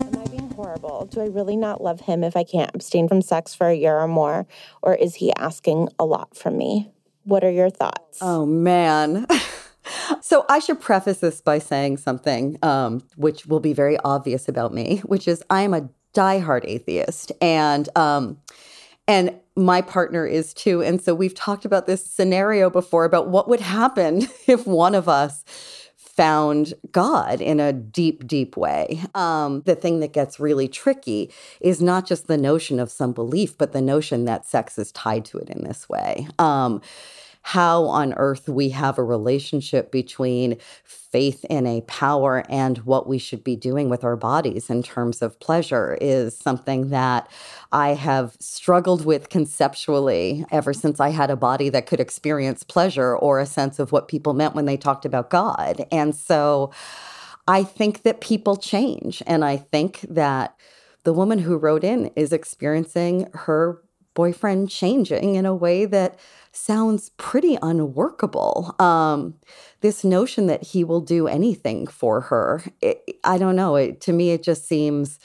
Am 0.00 0.18
I 0.18 0.24
being 0.26 0.50
horrible? 0.50 1.06
Do 1.06 1.20
I 1.20 1.26
really 1.26 1.56
not 1.56 1.82
love 1.82 2.00
him 2.00 2.24
if 2.24 2.36
I 2.36 2.44
can't 2.44 2.74
abstain 2.74 3.08
from 3.08 3.22
sex 3.22 3.54
for 3.54 3.68
a 3.68 3.74
year 3.74 3.98
or 3.98 4.08
more? 4.08 4.46
Or 4.82 4.94
is 4.94 5.16
he 5.16 5.32
asking 5.36 5.88
a 5.98 6.04
lot 6.04 6.36
from 6.36 6.58
me? 6.58 6.90
What 7.24 7.44
are 7.44 7.50
your 7.50 7.70
thoughts? 7.70 8.18
Oh, 8.20 8.44
man. 8.44 9.26
So 10.20 10.44
I 10.48 10.58
should 10.60 10.80
preface 10.80 11.18
this 11.18 11.40
by 11.40 11.58
saying 11.58 11.96
something 11.98 12.58
um, 12.62 13.02
which 13.16 13.46
will 13.46 13.60
be 13.60 13.72
very 13.72 13.98
obvious 13.98 14.48
about 14.48 14.72
me, 14.72 14.98
which 15.04 15.26
is 15.26 15.42
I 15.50 15.62
am 15.62 15.74
a 15.74 15.88
diehard 16.14 16.64
atheist, 16.64 17.32
and 17.40 17.88
um, 17.96 18.38
and 19.08 19.38
my 19.56 19.82
partner 19.82 20.26
is 20.26 20.54
too. 20.54 20.82
And 20.82 21.00
so 21.00 21.14
we've 21.14 21.34
talked 21.34 21.64
about 21.64 21.86
this 21.86 22.04
scenario 22.04 22.70
before 22.70 23.04
about 23.04 23.28
what 23.28 23.48
would 23.48 23.60
happen 23.60 24.22
if 24.46 24.66
one 24.66 24.94
of 24.94 25.08
us 25.08 25.44
found 25.96 26.74
God 26.90 27.40
in 27.40 27.58
a 27.58 27.72
deep, 27.72 28.26
deep 28.26 28.56
way. 28.56 29.02
Um, 29.14 29.62
the 29.62 29.74
thing 29.74 30.00
that 30.00 30.12
gets 30.12 30.38
really 30.38 30.68
tricky 30.68 31.32
is 31.60 31.80
not 31.80 32.06
just 32.06 32.26
the 32.26 32.36
notion 32.36 32.78
of 32.78 32.90
some 32.90 33.12
belief, 33.12 33.56
but 33.56 33.72
the 33.72 33.80
notion 33.80 34.26
that 34.26 34.46
sex 34.46 34.78
is 34.78 34.92
tied 34.92 35.24
to 35.26 35.38
it 35.38 35.48
in 35.48 35.64
this 35.64 35.88
way. 35.88 36.28
Um, 36.38 36.82
how 37.42 37.84
on 37.84 38.14
earth 38.14 38.48
we 38.48 38.70
have 38.70 38.98
a 38.98 39.04
relationship 39.04 39.90
between 39.90 40.56
faith 40.84 41.44
in 41.50 41.66
a 41.66 41.82
power 41.82 42.44
and 42.48 42.78
what 42.78 43.06
we 43.06 43.18
should 43.18 43.44
be 43.44 43.56
doing 43.56 43.88
with 43.88 44.04
our 44.04 44.16
bodies 44.16 44.70
in 44.70 44.82
terms 44.82 45.20
of 45.20 45.38
pleasure 45.40 45.98
is 46.00 46.36
something 46.36 46.88
that 46.88 47.28
I 47.72 47.90
have 47.90 48.36
struggled 48.40 49.04
with 49.04 49.28
conceptually 49.28 50.44
ever 50.50 50.72
since 50.72 51.00
I 51.00 51.10
had 51.10 51.30
a 51.30 51.36
body 51.36 51.68
that 51.68 51.86
could 51.86 52.00
experience 52.00 52.62
pleasure 52.62 53.16
or 53.16 53.40
a 53.40 53.46
sense 53.46 53.78
of 53.78 53.92
what 53.92 54.08
people 54.08 54.32
meant 54.32 54.54
when 54.54 54.66
they 54.66 54.76
talked 54.76 55.04
about 55.04 55.30
God. 55.30 55.84
And 55.90 56.14
so 56.14 56.72
I 57.48 57.64
think 57.64 58.02
that 58.02 58.20
people 58.20 58.56
change. 58.56 59.22
And 59.26 59.44
I 59.44 59.56
think 59.56 60.00
that 60.08 60.56
the 61.04 61.12
woman 61.12 61.40
who 61.40 61.56
wrote 61.56 61.82
in 61.82 62.06
is 62.14 62.32
experiencing 62.32 63.28
her 63.34 63.82
boyfriend 64.14 64.70
changing 64.70 65.34
in 65.34 65.46
a 65.46 65.54
way 65.54 65.84
that 65.86 66.18
sounds 66.52 67.10
pretty 67.16 67.58
unworkable. 67.62 68.74
Um, 68.78 69.34
this 69.80 70.04
notion 70.04 70.46
that 70.46 70.62
he 70.62 70.84
will 70.84 71.00
do 71.00 71.26
anything 71.26 71.86
for 71.86 72.20
her, 72.20 72.62
it, 72.80 73.02
I 73.24 73.38
don't 73.38 73.56
know. 73.56 73.76
It, 73.76 74.00
to 74.02 74.12
me, 74.12 74.30
it 74.30 74.42
just 74.42 74.66
seems 74.66 75.18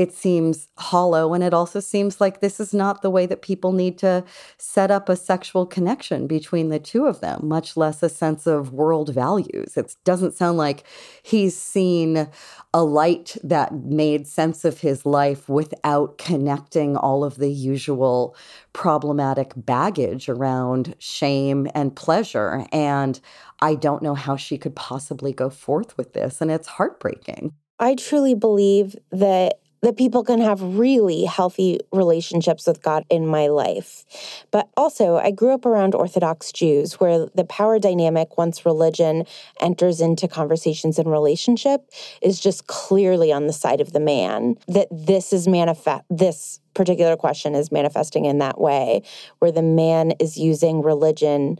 it 0.00 0.14
seems 0.14 0.66
hollow 0.78 1.34
and 1.34 1.44
it 1.44 1.52
also 1.52 1.78
seems 1.78 2.22
like 2.22 2.40
this 2.40 2.58
is 2.58 2.72
not 2.72 3.02
the 3.02 3.10
way 3.10 3.26
that 3.26 3.42
people 3.42 3.72
need 3.72 3.98
to 3.98 4.24
set 4.56 4.90
up 4.90 5.10
a 5.10 5.14
sexual 5.14 5.66
connection 5.66 6.26
between 6.26 6.70
the 6.70 6.78
two 6.78 7.04
of 7.04 7.20
them 7.20 7.46
much 7.46 7.76
less 7.76 8.02
a 8.02 8.08
sense 8.08 8.46
of 8.46 8.72
world 8.72 9.12
values. 9.12 9.76
It 9.76 9.94
doesn't 10.04 10.32
sound 10.32 10.56
like 10.56 10.84
he's 11.22 11.54
seen 11.54 12.30
a 12.72 12.82
light 12.82 13.36
that 13.44 13.74
made 13.74 14.26
sense 14.26 14.64
of 14.64 14.80
his 14.80 15.04
life 15.04 15.50
without 15.50 16.16
connecting 16.16 16.96
all 16.96 17.22
of 17.22 17.36
the 17.36 17.50
usual 17.50 18.34
problematic 18.72 19.52
baggage 19.54 20.30
around 20.30 20.94
shame 20.98 21.68
and 21.74 21.94
pleasure 21.94 22.66
and 22.72 23.20
I 23.60 23.74
don't 23.74 24.02
know 24.02 24.14
how 24.14 24.36
she 24.36 24.56
could 24.56 24.74
possibly 24.74 25.34
go 25.34 25.50
forth 25.50 25.98
with 25.98 26.14
this 26.14 26.40
and 26.40 26.50
it's 26.50 26.68
heartbreaking. 26.68 27.52
I 27.78 27.96
truly 27.96 28.34
believe 28.34 28.96
that 29.10 29.60
that 29.82 29.96
people 29.96 30.22
can 30.22 30.40
have 30.40 30.60
really 30.62 31.24
healthy 31.24 31.80
relationships 31.92 32.66
with 32.66 32.82
God 32.82 33.04
in 33.08 33.26
my 33.26 33.46
life. 33.46 34.04
But 34.50 34.68
also, 34.76 35.16
I 35.16 35.30
grew 35.30 35.52
up 35.52 35.64
around 35.64 35.94
Orthodox 35.94 36.52
Jews 36.52 37.00
where 37.00 37.26
the 37.34 37.44
power 37.44 37.78
dynamic, 37.78 38.36
once 38.36 38.66
religion 38.66 39.24
enters 39.60 40.00
into 40.00 40.28
conversations 40.28 40.98
and 40.98 41.10
relationship, 41.10 41.90
is 42.20 42.40
just 42.40 42.66
clearly 42.66 43.32
on 43.32 43.46
the 43.46 43.52
side 43.52 43.80
of 43.80 43.92
the 43.92 44.00
man. 44.00 44.56
That 44.68 44.88
this 44.90 45.32
is 45.32 45.48
manifest, 45.48 46.04
this 46.10 46.60
particular 46.74 47.16
question 47.16 47.54
is 47.54 47.72
manifesting 47.72 48.26
in 48.26 48.38
that 48.38 48.60
way, 48.60 49.02
where 49.38 49.52
the 49.52 49.62
man 49.62 50.12
is 50.12 50.36
using 50.36 50.82
religion 50.82 51.58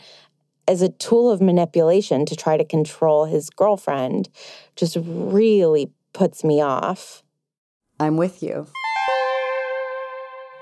as 0.68 0.82
a 0.82 0.88
tool 0.88 1.30
of 1.30 1.40
manipulation 1.40 2.24
to 2.26 2.36
try 2.36 2.56
to 2.56 2.64
control 2.64 3.24
his 3.24 3.50
girlfriend, 3.50 4.28
just 4.76 4.96
really 5.00 5.90
puts 6.12 6.44
me 6.44 6.60
off. 6.60 7.24
I'm 8.00 8.16
with 8.16 8.42
you. 8.42 8.66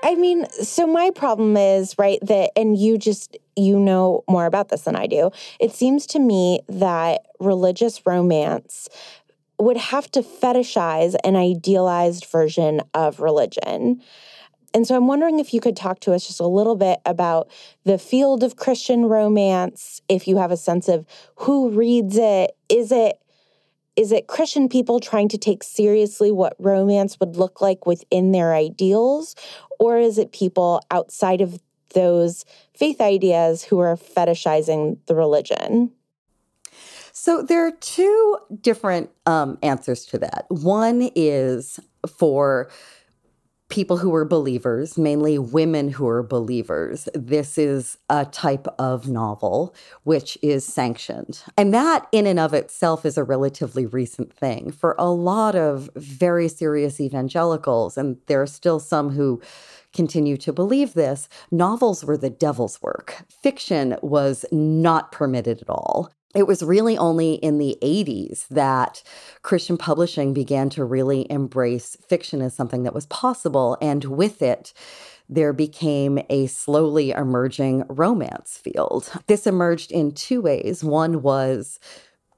I 0.03 0.15
mean, 0.15 0.45
so 0.51 0.85
my 0.85 1.11
problem 1.15 1.55
is, 1.57 1.97
right, 1.97 2.19
that, 2.21 2.51
and 2.55 2.77
you 2.77 2.97
just, 2.97 3.37
you 3.55 3.79
know 3.79 4.23
more 4.29 4.45
about 4.45 4.69
this 4.69 4.81
than 4.81 4.95
I 4.95 5.07
do. 5.07 5.31
It 5.59 5.73
seems 5.73 6.05
to 6.07 6.19
me 6.19 6.59
that 6.67 7.21
religious 7.39 8.05
romance 8.05 8.89
would 9.57 9.77
have 9.77 10.09
to 10.11 10.21
fetishize 10.21 11.15
an 11.23 11.35
idealized 11.35 12.25
version 12.25 12.81
of 12.93 13.19
religion 13.19 14.01
and 14.73 14.85
so 14.85 14.95
I'm 14.95 15.07
wondering 15.07 15.39
if 15.39 15.53
you 15.53 15.59
could 15.59 15.75
talk 15.75 15.99
to 16.01 16.13
us 16.13 16.27
just 16.27 16.39
a 16.39 16.47
little 16.47 16.75
bit 16.75 16.99
about 17.05 17.49
the 17.85 17.97
field 17.97 18.43
of 18.43 18.55
Christian 18.55 19.05
romance, 19.05 20.01
if 20.07 20.27
you 20.27 20.37
have 20.37 20.51
a 20.51 20.57
sense 20.57 20.87
of 20.87 21.05
who 21.37 21.69
reads 21.71 22.17
it. 22.17 22.55
Is 22.69 22.91
it 22.91 23.19
is 23.99 24.13
it 24.13 24.27
Christian 24.27 24.69
people 24.69 25.01
trying 25.01 25.27
to 25.27 25.37
take 25.37 25.61
seriously 25.61 26.31
what 26.31 26.55
romance 26.57 27.19
would 27.19 27.35
look 27.35 27.59
like 27.59 27.85
within 27.85 28.31
their 28.31 28.53
ideals? 28.53 29.35
Or 29.77 29.97
is 29.97 30.17
it 30.17 30.31
people 30.31 30.81
outside 30.89 31.41
of 31.41 31.59
those 31.93 32.45
faith 32.73 33.01
ideas 33.01 33.61
who 33.61 33.79
are 33.79 33.97
fetishizing 33.97 34.99
the 35.07 35.15
religion? 35.15 35.91
So 37.11 37.41
there 37.41 37.67
are 37.67 37.71
two 37.71 38.37
different 38.61 39.09
um, 39.25 39.57
answers 39.61 40.05
to 40.05 40.17
that. 40.19 40.45
One 40.47 41.09
is 41.13 41.77
for 42.07 42.69
people 43.69 43.97
who 43.97 44.13
are 44.15 44.25
believers, 44.25 44.97
mainly 44.97 45.37
women 45.37 45.89
who 45.89 46.07
are 46.07 46.23
believers. 46.23 47.07
This 47.13 47.57
is 47.57 47.97
a 48.09 48.25
type 48.25 48.67
of 48.79 49.07
novel 49.07 49.75
which 50.03 50.37
is 50.41 50.65
sanctioned. 50.65 51.43
And 51.55 51.73
that, 51.73 52.07
in 52.11 52.25
and 52.25 52.39
of 52.39 52.53
itself, 52.53 53.05
is 53.05 53.17
a 53.17 53.23
relatively 53.23 53.85
recent 53.85 54.33
thing. 54.33 54.71
For 54.71 54.95
a 54.97 55.09
lot 55.09 55.55
of 55.55 55.89
very 55.95 56.47
serious 56.47 56.99
evangelicals, 56.99 57.97
and 57.97 58.17
there 58.25 58.41
are 58.41 58.47
still 58.47 58.79
some 58.79 59.11
who 59.11 59.41
continue 59.93 60.37
to 60.37 60.53
believe 60.53 60.93
this, 60.93 61.29
novels 61.51 62.03
were 62.03 62.17
the 62.17 62.29
devil's 62.29 62.81
work. 62.81 63.23
Fiction 63.29 63.97
was 64.01 64.45
not 64.51 65.11
permitted 65.11 65.61
at 65.61 65.69
all 65.69 66.11
it 66.35 66.47
was 66.47 66.61
really 66.61 66.97
only 66.97 67.33
in 67.33 67.57
the 67.57 67.77
80s 67.81 68.47
that 68.49 69.01
Christian 69.41 69.77
publishing 69.77 70.33
began 70.33 70.69
to 70.71 70.85
really 70.85 71.29
embrace 71.31 71.97
fiction 72.07 72.41
as 72.41 72.53
something 72.53 72.83
that 72.83 72.93
was 72.93 73.07
possible. 73.07 73.77
And 73.81 74.03
with 74.05 74.41
it, 74.41 74.73
there 75.27 75.53
became 75.53 76.19
a 76.29 76.47
slowly 76.47 77.11
emerging 77.11 77.83
romance 77.87 78.57
field. 78.57 79.11
This 79.27 79.47
emerged 79.47 79.91
in 79.91 80.11
two 80.11 80.41
ways. 80.41 80.83
One 80.83 81.21
was 81.21 81.79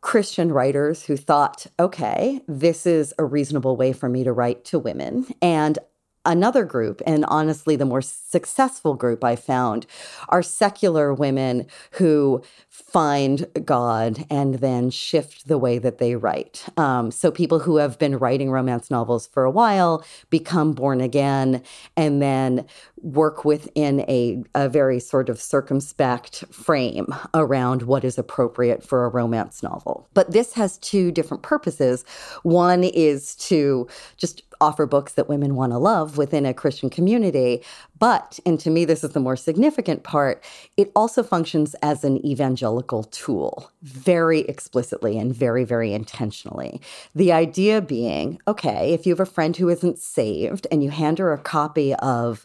Christian 0.02 0.52
writers 0.52 1.04
who 1.04 1.16
thought, 1.16 1.68
okay, 1.80 2.42
this 2.48 2.86
is 2.86 3.14
a 3.20 3.26
reasonable 3.26 3.78
way 3.78 3.94
for 3.94 4.10
me 4.10 4.24
to 4.24 4.34
write 4.34 4.66
to 4.66 4.80
women. 4.80 5.28
And 5.42 5.78
another 6.26 6.66
group, 6.66 7.02
and 7.06 7.26
honestly, 7.26 7.76
the 7.76 7.86
more 7.86 8.02
successful 8.02 8.96
group 8.96 9.24
I 9.24 9.36
found, 9.36 9.86
are 10.30 10.44
secular 10.44 11.14
women 11.14 11.68
who 11.92 12.42
find 12.72 13.46
God 13.66 14.26
and 14.30 14.56
then 14.56 14.90
shift 14.90 15.50
the 15.50 15.58
way 15.58 15.78
that 15.78 15.98
they 15.98 16.16
write. 16.16 16.66
Um, 16.78 17.12
so 17.12 17.30
people 17.30 17.60
who 17.60 17.76
have 17.76 18.00
been 18.00 18.18
writing 18.18 18.50
romance 18.50 18.90
novels 18.90 19.28
for 19.28 19.44
a 19.44 19.52
while 19.52 20.06
become 20.30 20.72
born 20.72 21.02
again 21.02 21.64
and 21.98 22.22
then 22.22 22.66
work 23.02 23.44
within 23.44 24.00
a, 24.02 24.42
a 24.56 24.70
very 24.70 25.02
sort 25.02 25.28
of 25.28 25.42
circumspect 25.42 26.46
frame 26.50 27.08
around 27.34 27.84
what 27.84 28.06
is 28.06 28.18
appropriate 28.18 28.82
for 28.82 29.04
a 29.04 29.10
romance 29.10 29.62
novel. 29.62 30.08
But 30.14 30.32
this 30.32 30.54
has 30.54 30.78
two 30.78 31.12
different 31.12 31.44
purposes. 31.44 32.06
One 32.44 32.86
is 32.86 33.36
to 33.48 33.86
just 34.16 34.44
offer 34.62 34.86
books 34.86 35.14
that 35.14 35.28
women 35.28 35.56
want 35.56 35.74
to 35.74 35.78
love 35.78 36.18
within 36.18 36.46
a 36.46 36.54
Christian 36.54 36.90
community. 36.90 37.64
But, 38.02 38.40
and 38.48 38.60
to 38.62 38.72
me, 38.72 38.84
this 38.84 39.04
is 39.04 39.12
the 39.12 39.20
more 39.20 39.36
significant 39.36 40.02
part, 40.02 40.44
it 40.76 40.92
also 40.96 41.22
functions 41.22 41.76
as 41.84 42.04
an 42.04 42.26
evangelical 42.26 43.04
tool 43.04 43.70
very 43.84 44.40
explicitly 44.40 45.20
and 45.20 45.36
very, 45.36 45.64
very 45.64 45.94
intentionally. 45.94 46.82
The 47.14 47.32
idea 47.32 47.80
being 47.80 48.40
okay, 48.48 48.94
if 48.94 49.06
you 49.06 49.12
have 49.12 49.20
a 49.20 49.32
friend 49.32 49.56
who 49.56 49.70
isn't 49.70 50.00
saved 50.00 50.66
and 50.72 50.84
you 50.84 50.90
hand 50.90 51.20
her 51.20 51.32
a 51.32 51.38
copy 51.38 51.94
of 51.94 52.44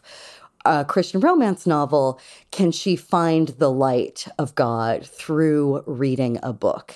a 0.63 0.85
Christian 0.85 1.21
romance 1.21 1.65
novel, 1.65 2.19
can 2.51 2.71
she 2.71 2.95
find 2.95 3.47
the 3.47 3.71
light 3.71 4.27
of 4.37 4.53
God 4.53 5.07
through 5.07 5.83
reading 5.87 6.37
a 6.43 6.53
book? 6.53 6.93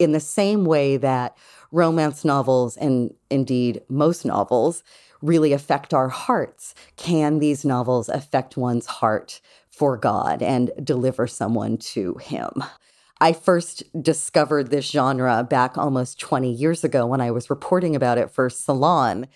In 0.00 0.10
the 0.10 0.18
same 0.18 0.64
way 0.64 0.96
that 0.96 1.36
romance 1.70 2.24
novels 2.24 2.76
and 2.76 3.14
indeed 3.30 3.82
most 3.88 4.24
novels 4.24 4.82
really 5.22 5.52
affect 5.52 5.92
our 5.94 6.08
hearts, 6.08 6.74
can 6.96 7.38
these 7.38 7.64
novels 7.64 8.08
affect 8.08 8.56
one's 8.56 8.86
heart 8.86 9.40
for 9.68 9.96
God 9.96 10.42
and 10.42 10.70
deliver 10.82 11.26
someone 11.26 11.76
to 11.78 12.14
Him? 12.14 12.64
I 13.20 13.32
first 13.34 13.82
discovered 14.02 14.70
this 14.70 14.90
genre 14.90 15.44
back 15.48 15.76
almost 15.76 16.18
20 16.20 16.50
years 16.50 16.84
ago 16.84 17.06
when 17.06 17.20
I 17.20 17.30
was 17.30 17.50
reporting 17.50 17.94
about 17.94 18.18
it 18.18 18.30
for 18.30 18.48
Salon. 18.48 19.26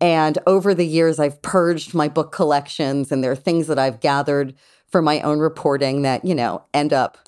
And 0.00 0.38
over 0.46 0.74
the 0.74 0.86
years, 0.86 1.18
I've 1.20 1.40
purged 1.42 1.94
my 1.94 2.08
book 2.08 2.32
collections, 2.32 3.12
and 3.12 3.22
there 3.22 3.32
are 3.32 3.36
things 3.36 3.66
that 3.68 3.78
I've 3.78 4.00
gathered 4.00 4.54
for 4.88 5.02
my 5.02 5.20
own 5.20 5.38
reporting 5.38 6.02
that, 6.02 6.24
you 6.24 6.34
know, 6.34 6.62
end 6.72 6.92
up 6.92 7.27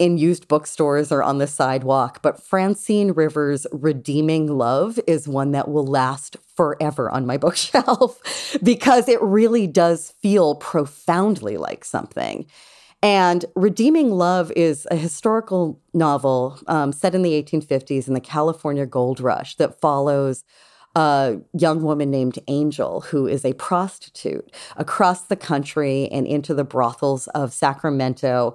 in 0.00 0.16
used 0.16 0.48
bookstores 0.48 1.12
or 1.12 1.22
on 1.22 1.38
the 1.38 1.46
sidewalk. 1.46 2.22
But 2.22 2.42
Francine 2.42 3.12
Rivers' 3.12 3.66
Redeeming 3.70 4.46
Love 4.46 4.98
is 5.06 5.28
one 5.28 5.52
that 5.52 5.68
will 5.68 5.86
last 5.86 6.38
forever 6.56 7.10
on 7.10 7.26
my 7.26 7.36
bookshelf 7.44 8.18
because 8.64 9.08
it 9.08 9.22
really 9.22 9.66
does 9.68 10.14
feel 10.22 10.56
profoundly 10.56 11.58
like 11.58 11.84
something. 11.84 12.46
And 13.02 13.44
Redeeming 13.54 14.10
Love 14.10 14.50
is 14.56 14.88
a 14.90 14.96
historical 14.96 15.80
novel 15.92 16.58
um, 16.66 16.92
set 16.92 17.14
in 17.14 17.22
the 17.22 17.42
1850s 17.42 18.08
in 18.08 18.14
the 18.14 18.20
California 18.20 18.86
Gold 18.86 19.20
Rush 19.20 19.56
that 19.56 19.80
follows 19.80 20.44
a 20.96 21.38
young 21.52 21.82
woman 21.82 22.10
named 22.10 22.38
Angel, 22.48 23.02
who 23.02 23.26
is 23.26 23.44
a 23.44 23.52
prostitute 23.54 24.50
across 24.76 25.22
the 25.22 25.36
country 25.36 26.08
and 26.10 26.26
into 26.26 26.52
the 26.52 26.64
brothels 26.64 27.26
of 27.28 27.52
Sacramento. 27.52 28.54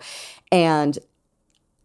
And 0.51 0.99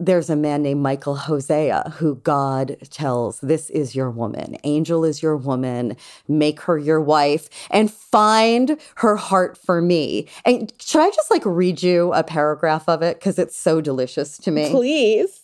there's 0.00 0.30
a 0.30 0.36
man 0.36 0.62
named 0.62 0.80
Michael 0.82 1.14
Hosea 1.14 1.92
who 1.98 2.16
God 2.16 2.76
tells, 2.88 3.38
This 3.40 3.68
is 3.70 3.94
your 3.94 4.10
woman. 4.10 4.56
Angel 4.64 5.04
is 5.04 5.22
your 5.22 5.36
woman. 5.36 5.96
Make 6.26 6.62
her 6.62 6.78
your 6.78 7.00
wife 7.00 7.48
and 7.70 7.92
find 7.92 8.80
her 8.96 9.16
heart 9.16 9.58
for 9.58 9.82
me. 9.82 10.26
And 10.44 10.72
should 10.80 11.02
I 11.02 11.10
just 11.10 11.30
like 11.30 11.44
read 11.44 11.82
you 11.82 12.12
a 12.14 12.24
paragraph 12.24 12.88
of 12.88 13.02
it? 13.02 13.20
Because 13.20 13.38
it's 13.38 13.56
so 13.56 13.80
delicious 13.80 14.38
to 14.38 14.50
me. 14.50 14.70
Please. 14.70 15.42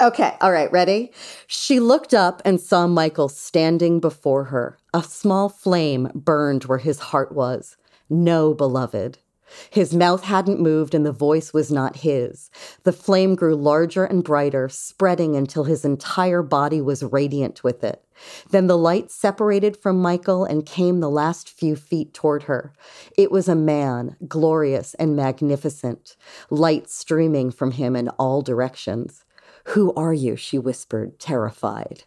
Okay, 0.00 0.36
all 0.40 0.50
right, 0.50 0.70
ready? 0.72 1.12
She 1.46 1.78
looked 1.78 2.12
up 2.12 2.42
and 2.44 2.60
saw 2.60 2.88
Michael 2.88 3.28
standing 3.28 4.00
before 4.00 4.44
her. 4.44 4.76
A 4.92 5.04
small 5.04 5.48
flame 5.48 6.10
burned 6.16 6.64
where 6.64 6.78
his 6.78 6.98
heart 6.98 7.30
was. 7.30 7.76
No, 8.10 8.54
beloved. 8.54 9.18
His 9.70 9.94
mouth 9.94 10.22
hadn't 10.24 10.60
moved 10.60 10.94
and 10.94 11.04
the 11.04 11.12
voice 11.12 11.52
was 11.52 11.70
not 11.70 11.96
his. 11.96 12.50
The 12.82 12.92
flame 12.92 13.34
grew 13.34 13.54
larger 13.54 14.04
and 14.04 14.24
brighter, 14.24 14.68
spreading 14.68 15.36
until 15.36 15.64
his 15.64 15.84
entire 15.84 16.42
body 16.42 16.80
was 16.80 17.02
radiant 17.02 17.64
with 17.64 17.84
it. 17.84 18.04
Then 18.50 18.66
the 18.66 18.78
light 18.78 19.10
separated 19.10 19.76
from 19.76 20.00
Michael 20.00 20.44
and 20.44 20.64
came 20.64 21.00
the 21.00 21.10
last 21.10 21.50
few 21.50 21.76
feet 21.76 22.14
toward 22.14 22.44
her. 22.44 22.72
It 23.16 23.30
was 23.30 23.48
a 23.48 23.54
man, 23.54 24.16
glorious 24.28 24.94
and 24.94 25.16
magnificent, 25.16 26.16
light 26.50 26.88
streaming 26.88 27.50
from 27.50 27.72
him 27.72 27.96
in 27.96 28.08
all 28.10 28.42
directions. 28.42 29.24
Who 29.68 29.92
are 29.94 30.14
you? 30.14 30.36
she 30.36 30.58
whispered, 30.58 31.18
terrified. 31.18 32.04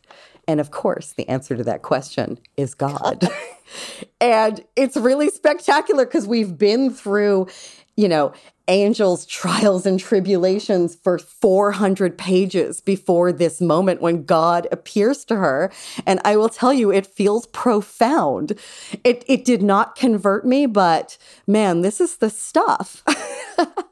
And 0.48 0.60
of 0.60 0.72
course, 0.72 1.14
the 1.14 1.28
answer 1.28 1.56
to 1.56 1.64
that 1.66 1.82
question 1.82 2.40
is 2.56 2.74
God. 2.74 3.28
and 4.22 4.64
it's 4.76 4.96
really 4.96 5.30
spectacular 5.30 6.06
because 6.06 6.28
we've 6.28 6.58
been 6.58 6.90
through, 6.90 7.48
you 7.96 8.08
know, 8.08 8.34
Angel's 8.70 9.26
trials 9.26 9.86
and 9.86 10.00
tribulations 10.00 10.96
for 10.96 11.18
400 11.20 12.18
pages 12.18 12.82
before 12.82 13.32
this 13.32 13.62
moment 13.62 14.02
when 14.02 14.26
God 14.26 14.68
appears 14.72 15.24
to 15.26 15.36
her. 15.38 15.72
And 16.06 16.20
I 16.26 16.36
will 16.36 16.50
tell 16.50 16.74
you, 16.74 16.92
it 16.92 17.08
feels 17.08 17.48
profound. 17.48 18.60
It, 19.04 19.24
it 19.28 19.46
did 19.46 19.62
not 19.62 19.96
convert 19.96 20.46
me, 20.46 20.66
but 20.66 21.18
man, 21.46 21.82
this 21.82 22.02
is 22.02 22.18
the 22.18 22.30
stuff. 22.30 23.04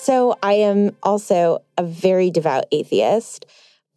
So 0.00 0.38
I 0.42 0.54
am 0.54 0.96
also 1.02 1.62
a 1.76 1.82
very 1.82 2.30
devout 2.30 2.64
atheist, 2.72 3.44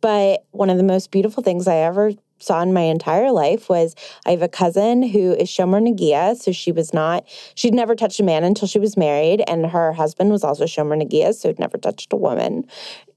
but 0.04 0.46
one 0.52 0.70
of 0.70 0.76
the 0.76 0.84
most 0.84 1.12
beautiful 1.12 1.42
things 1.42 1.66
I 1.66 1.78
ever 1.78 2.12
saw 2.38 2.62
in 2.62 2.74
my 2.74 2.82
entire 2.82 3.32
life 3.32 3.70
was 3.70 3.96
I 4.26 4.32
have 4.32 4.42
a 4.42 4.50
cousin 4.50 5.02
who 5.02 5.32
is 5.32 5.48
Shomer 5.48 5.82
Negia. 5.82 6.36
So 6.36 6.52
she 6.52 6.74
was 6.74 6.94
not, 6.94 7.26
she'd 7.56 7.74
never 7.74 7.96
touched 7.96 8.20
a 8.20 8.24
man 8.24 8.44
until 8.44 8.68
she 8.68 8.80
was 8.80 8.98
married. 8.98 9.42
And 9.48 9.66
her 9.68 9.94
husband 9.94 10.30
was 10.30 10.44
also 10.44 10.66
Shomer 10.66 11.02
Negia, 11.02 11.34
so 11.34 11.48
he'd 11.48 11.58
never 11.58 11.78
touched 11.78 12.12
a 12.12 12.18
woman. 12.18 12.66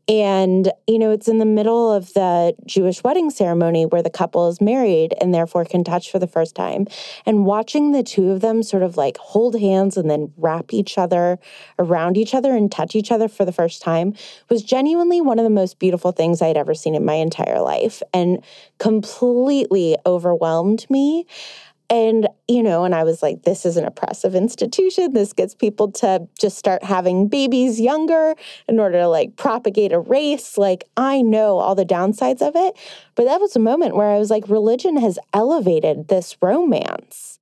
And, 0.09 0.71
you 0.87 1.01
know, 1.01 1.11
it's 1.11 1.27
in 1.27 1.39
the 1.39 1.45
middle 1.45 1.93
of 1.93 2.13
the 2.13 2.55
Jewish 2.65 3.03
wedding 3.03 3.29
ceremony 3.29 3.87
where 3.87 4.03
the 4.03 4.11
couple 4.11 4.49
is 4.49 4.61
married 4.61 5.15
and 5.21 5.35
therefore 5.35 5.65
can 5.65 5.83
touch 5.83 6.13
for 6.13 6.21
the 6.21 6.29
first 6.29 6.55
time. 6.55 6.87
And 7.25 7.45
watching 7.45 7.91
the 7.91 8.05
two 8.05 8.31
of 8.31 8.41
them 8.41 8.63
sort 8.63 8.85
of 8.85 8.97
like 8.97 9.17
hold 9.17 9.59
hands 9.59 9.97
and 9.97 10.09
then 10.09 10.33
wrap 10.37 10.73
each 10.73 10.97
other 10.97 11.41
around 11.81 12.17
each 12.17 12.35
other 12.35 12.55
and 12.55 12.71
touch 12.71 12.95
each 12.95 13.11
other 13.11 13.27
for 13.27 13.45
the 13.45 13.53
first 13.53 13.83
time 13.83 14.15
was 14.49 14.63
genuinely 14.63 15.21
one 15.21 15.41
of 15.41 15.45
the 15.45 15.51
most 15.51 15.81
beautiful 15.81 16.13
things 16.13 16.41
I'd 16.41 16.57
ever 16.57 16.75
seen 16.75 16.95
in 16.95 17.05
my 17.05 17.15
entire 17.15 17.61
life 17.61 18.01
and 18.15 18.45
completely 18.79 19.97
overwhelmed 20.07 20.89
me. 20.89 21.27
And, 21.89 22.29
you 22.49 22.63
know, 22.63 22.85
and 22.85 22.95
I 22.95 23.05
was 23.05 23.23
like, 23.23 23.43
this 23.43 23.65
is 23.65 23.77
an 23.77 23.85
oppressive 23.85 24.35
institution. 24.35 25.13
This 25.13 25.33
gets 25.33 25.55
people 25.55 25.93
to 25.93 26.27
just 26.39 26.59
start 26.59 26.83
having 26.83 27.29
babies 27.29 27.81
younger 27.81 28.35
in 28.67 28.81
order 28.81 28.99
to 28.99 29.09
like 29.09 29.37
propagate 29.37 29.93
a 29.93 29.99
race. 29.99 30.59
Like, 30.59 30.85
I 30.97 31.23
know 31.23 31.59
all 31.59 31.75
the 31.75 31.87
downsides 31.87 32.43
of 32.43 32.57
it. 32.57 32.77
But 33.15 33.27
that 33.27 33.41
was 33.41 33.55
a 33.55 33.61
moment 33.61 33.97
where 33.97 34.11
I 34.11 34.19
was 34.19 34.31
like, 34.31 34.49
religion 34.49 34.97
has 34.97 35.19
elevated 35.33 36.09
this 36.09 36.37
romance. 36.43 37.39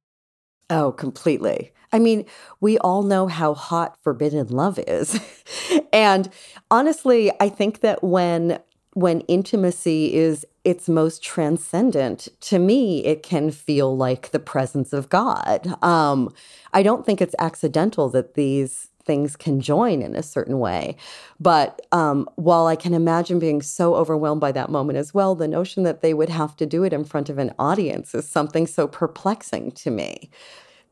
Oh, 0.68 0.92
completely. 0.92 1.72
I 1.92 1.98
mean, 2.00 2.26
we 2.60 2.76
all 2.78 3.02
know 3.02 3.28
how 3.28 3.54
hot 3.54 3.96
forbidden 4.02 4.48
love 4.48 4.78
is. 4.86 5.18
and 5.92 6.28
honestly, 6.70 7.30
I 7.40 7.48
think 7.48 7.80
that 7.80 8.02
when 8.02 8.58
when 8.94 9.20
intimacy 9.22 10.14
is 10.14 10.46
its 10.64 10.88
most 10.88 11.22
transcendent, 11.22 12.28
to 12.40 12.58
me, 12.58 13.04
it 13.04 13.22
can 13.22 13.50
feel 13.50 13.96
like 13.96 14.30
the 14.30 14.38
presence 14.38 14.92
of 14.92 15.08
God. 15.08 15.76
Um, 15.82 16.32
I 16.72 16.82
don't 16.82 17.04
think 17.04 17.20
it's 17.20 17.34
accidental 17.38 18.08
that 18.10 18.34
these 18.34 18.88
things 19.04 19.36
can 19.36 19.60
join 19.60 20.00
in 20.00 20.16
a 20.16 20.22
certain 20.22 20.58
way. 20.58 20.96
But 21.38 21.86
um, 21.92 22.28
while 22.36 22.66
I 22.66 22.76
can 22.76 22.94
imagine 22.94 23.38
being 23.38 23.60
so 23.60 23.94
overwhelmed 23.94 24.40
by 24.40 24.52
that 24.52 24.70
moment 24.70 24.98
as 24.98 25.12
well, 25.12 25.34
the 25.34 25.48
notion 25.48 25.82
that 25.82 26.00
they 26.00 26.14
would 26.14 26.30
have 26.30 26.56
to 26.56 26.66
do 26.66 26.84
it 26.84 26.92
in 26.92 27.04
front 27.04 27.28
of 27.28 27.36
an 27.36 27.52
audience 27.58 28.14
is 28.14 28.26
something 28.26 28.66
so 28.66 28.86
perplexing 28.86 29.72
to 29.72 29.90
me 29.90 30.30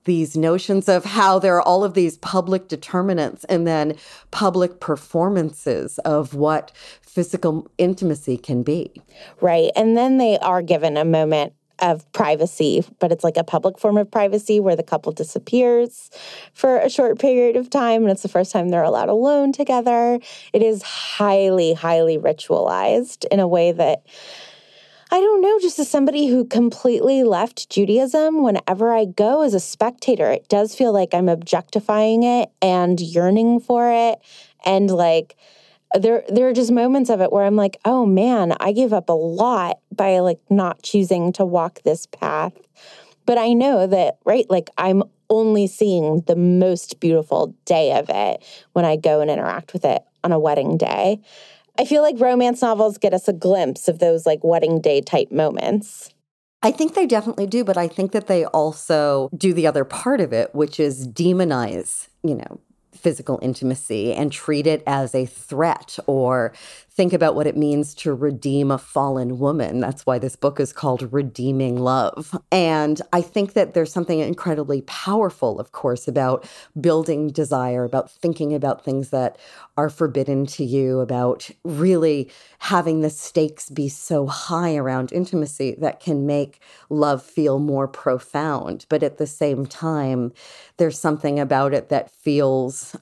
these 0.05 0.37
notions 0.37 0.89
of 0.89 1.05
how 1.05 1.39
there 1.39 1.57
are 1.57 1.63
all 1.63 1.85
of 1.85 1.95
these 1.95 2.17
public 2.19 2.69
determinants 2.69 3.45
and 3.45 3.67
then 3.67 3.97
public 4.31 4.81
performances 4.81 5.99
of 5.99 6.35
what 6.35 6.73
physical 7.03 7.71
intimacy 7.79 8.37
can 8.37 8.63
be. 8.63 8.91
Right. 9.41 9.71
And 9.77 9.97
then 9.97 10.19
they 10.19 10.39
are 10.39 10.63
given 10.63 10.97
a 10.97 11.05
moment 11.05 11.53
of 11.79 12.11
privacy, 12.13 12.85
but 13.01 13.11
it's 13.11 13.25
like 13.25 13.37
a 13.37 13.45
public 13.45 13.79
form 13.79 13.97
of 13.97 14.11
privacy 14.11 14.61
where 14.61 14.77
the 14.77 14.83
couple 14.85 15.11
disappears 15.11 16.11
for 16.55 16.79
a 16.79 16.89
short 16.89 17.19
period 17.19 17.57
of 17.57 17.69
time. 17.69 18.03
And 18.03 18.11
it's 18.11 18.23
the 18.23 18.29
first 18.29 18.53
time 18.53 18.69
they're 18.69 18.83
allowed 18.83 19.09
alone 19.09 19.53
together. 19.53 20.19
It 20.53 20.63
is 20.63 20.83
highly, 20.83 21.75
highly 21.75 22.19
ritualized 22.19 23.25
in 23.31 23.41
a 23.41 23.49
way 23.49 23.73
that 23.73 24.07
I 25.13 25.21
don't 25.21 25.43
know, 25.43 25.59
just 25.59 25.79
as 25.79 25.91
somebody 25.91 26.29
who 26.29 26.47
completely 26.47 27.23
left 27.23 27.69
Judaism, 27.69 28.43
whenever 28.43 28.95
I 28.95 29.05
go 29.05 29.43
as 29.43 29.53
a 29.53 29.61
spectator, 29.61 30.31
it 30.31 30.49
does 30.49 30.75
feel 30.75 30.91
like 30.91 31.13
I'm 31.13 31.29
objectifying 31.29 32.23
it 32.23 32.49
and 32.63 32.99
yearning 32.99 33.61
for 33.61 33.93
it. 33.93 34.21
And 34.65 34.91
like, 34.91 35.37
there 36.01 36.25
there 36.31 36.49
are 36.49 36.55
just 36.55 36.73
moments 36.73 37.11
of 37.11 37.21
it 37.21 37.31
where 37.31 37.45
I'm 37.45 37.57
like, 37.57 37.77
oh 37.85 38.07
man, 38.07 38.55
I 38.59 38.73
gave 38.73 38.95
up 38.95 39.11
a 39.11 39.13
lot 39.13 39.81
by 39.95 40.21
like 40.21 40.41
not 40.49 40.83
choosing 40.83 41.31
to 41.35 41.45
walk 41.45 41.81
this 41.85 42.07
path. 42.07 42.55
But 43.27 43.37
I 43.37 43.53
know 43.53 43.87
that, 43.87 44.17
right, 44.25 44.47
like 44.49 44.71
I'm 44.79 45.03
only 45.29 45.67
seeing 45.67 46.23
the 46.27 46.37
most 46.37 47.01
beautiful 47.01 47.55
day 47.67 47.93
of 47.93 48.07
it 48.09 48.43
when 48.73 48.87
I 48.87 48.97
go 48.97 49.21
and 49.21 49.31
interact 49.31 49.75
with 49.75 49.85
it 49.85 50.03
on 50.25 50.33
a 50.33 50.39
wedding 50.39 50.79
day. 50.79 51.21
I 51.79 51.85
feel 51.85 52.03
like 52.03 52.21
romance 52.21 52.63
novels 52.63 52.99
get 52.99 53.15
us 53.15 53.29
a 53.29 53.33
glimpse 53.33 53.89
of 53.89 53.99
those 53.99 54.27
like 54.27 54.41
wedding 54.43 54.81
day 54.81 55.01
type 55.01 55.33
moments. 55.33 56.11
I 56.63 56.71
think 56.71 56.95
they 56.95 57.07
definitely 57.07 57.47
do, 57.47 57.65
but 57.65 57.77
I 57.77 57.89
think 57.89 58.13
that 58.13 58.29
they 58.29 58.45
also 58.47 59.29
do 59.37 59.53
the 59.53 59.67
other 59.67 59.85
part 59.85 60.21
of 60.21 60.33
it, 60.33 60.55
which 60.55 60.79
is 60.79 61.09
demonize, 61.09 62.09
you 62.23 62.37
know, 62.37 62.61
physical 62.95 63.39
intimacy 63.43 64.13
and 64.13 64.31
treat 64.31 64.67
it 64.67 64.83
as 64.87 65.15
a 65.15 65.27
threat 65.27 65.99
or 66.07 66.53
think 66.91 67.13
about 67.13 67.35
what 67.35 67.47
it 67.47 67.57
means 67.57 67.95
to 67.95 68.15
redeem 68.15 68.71
a 68.71 68.79
fallen 68.79 69.39
woman. 69.39 69.81
That's 69.81 70.05
why 70.05 70.19
this 70.19 70.37
book 70.37 70.61
is 70.61 70.73
called 70.73 71.13
Redeeming 71.13 71.79
Love. 71.79 72.37
And 72.53 73.01
I 73.13 73.23
think 73.23 73.55
that 73.55 73.75
there's 73.75 73.93
something 73.93 74.21
incredibly 74.21 74.83
powerful, 74.83 75.59
of 75.59 75.73
course, 75.73 76.07
about 76.07 76.49
building 76.81 77.29
desire, 77.29 77.85
about 77.85 78.11
thinking 78.11 78.55
about 78.55 78.85
things 78.85 79.09
that 79.11 79.39
are 79.77 79.89
forbidden 79.89 80.47
to 80.47 80.65
you, 80.65 81.01
about 81.01 81.51
really 81.65 82.31
having 82.59 83.01
the 83.01 83.11
stakes 83.11 83.71
be 83.71 83.89
so 83.89 84.27
high 84.27 84.77
around 84.77 85.13
intimacy 85.13 85.77
that 85.79 86.01
can 86.01 86.27
make 86.27 86.61
love 86.91 87.23
feel 87.23 87.59
more 87.59 87.89
profound. 87.89 88.87
But 88.89 89.03
at 89.03 89.19
the 89.19 89.27
same 89.27 89.67
time, 89.67 90.33
there's 90.77 90.99
something 90.99 91.41
about 91.41 91.73
it 91.75 91.89
that 91.89 92.11
feels 92.11 92.97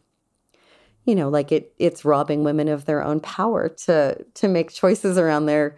you 1.04 1.14
know 1.14 1.28
like 1.28 1.50
it 1.50 1.72
it's 1.78 2.04
robbing 2.04 2.44
women 2.44 2.68
of 2.68 2.85
their 2.85 3.02
own 3.02 3.20
power 3.20 3.68
to 3.68 4.16
to 4.35 4.48
make 4.48 4.70
choices 4.70 5.18
around 5.18 5.46
their 5.46 5.76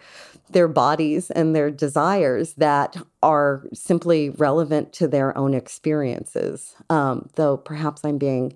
their 0.50 0.68
bodies 0.68 1.30
and 1.30 1.54
their 1.54 1.70
desires 1.70 2.54
that 2.54 2.96
are 3.22 3.64
simply 3.72 4.30
relevant 4.30 4.92
to 4.92 5.08
their 5.08 5.36
own 5.38 5.54
experiences 5.54 6.74
um, 6.90 7.28
though 7.36 7.56
perhaps 7.56 8.04
i'm 8.04 8.18
being 8.18 8.52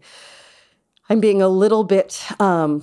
i'm 1.09 1.21
being 1.21 1.42
a 1.42 1.49
little 1.49 1.85
bit 1.85 2.25
um, 2.40 2.83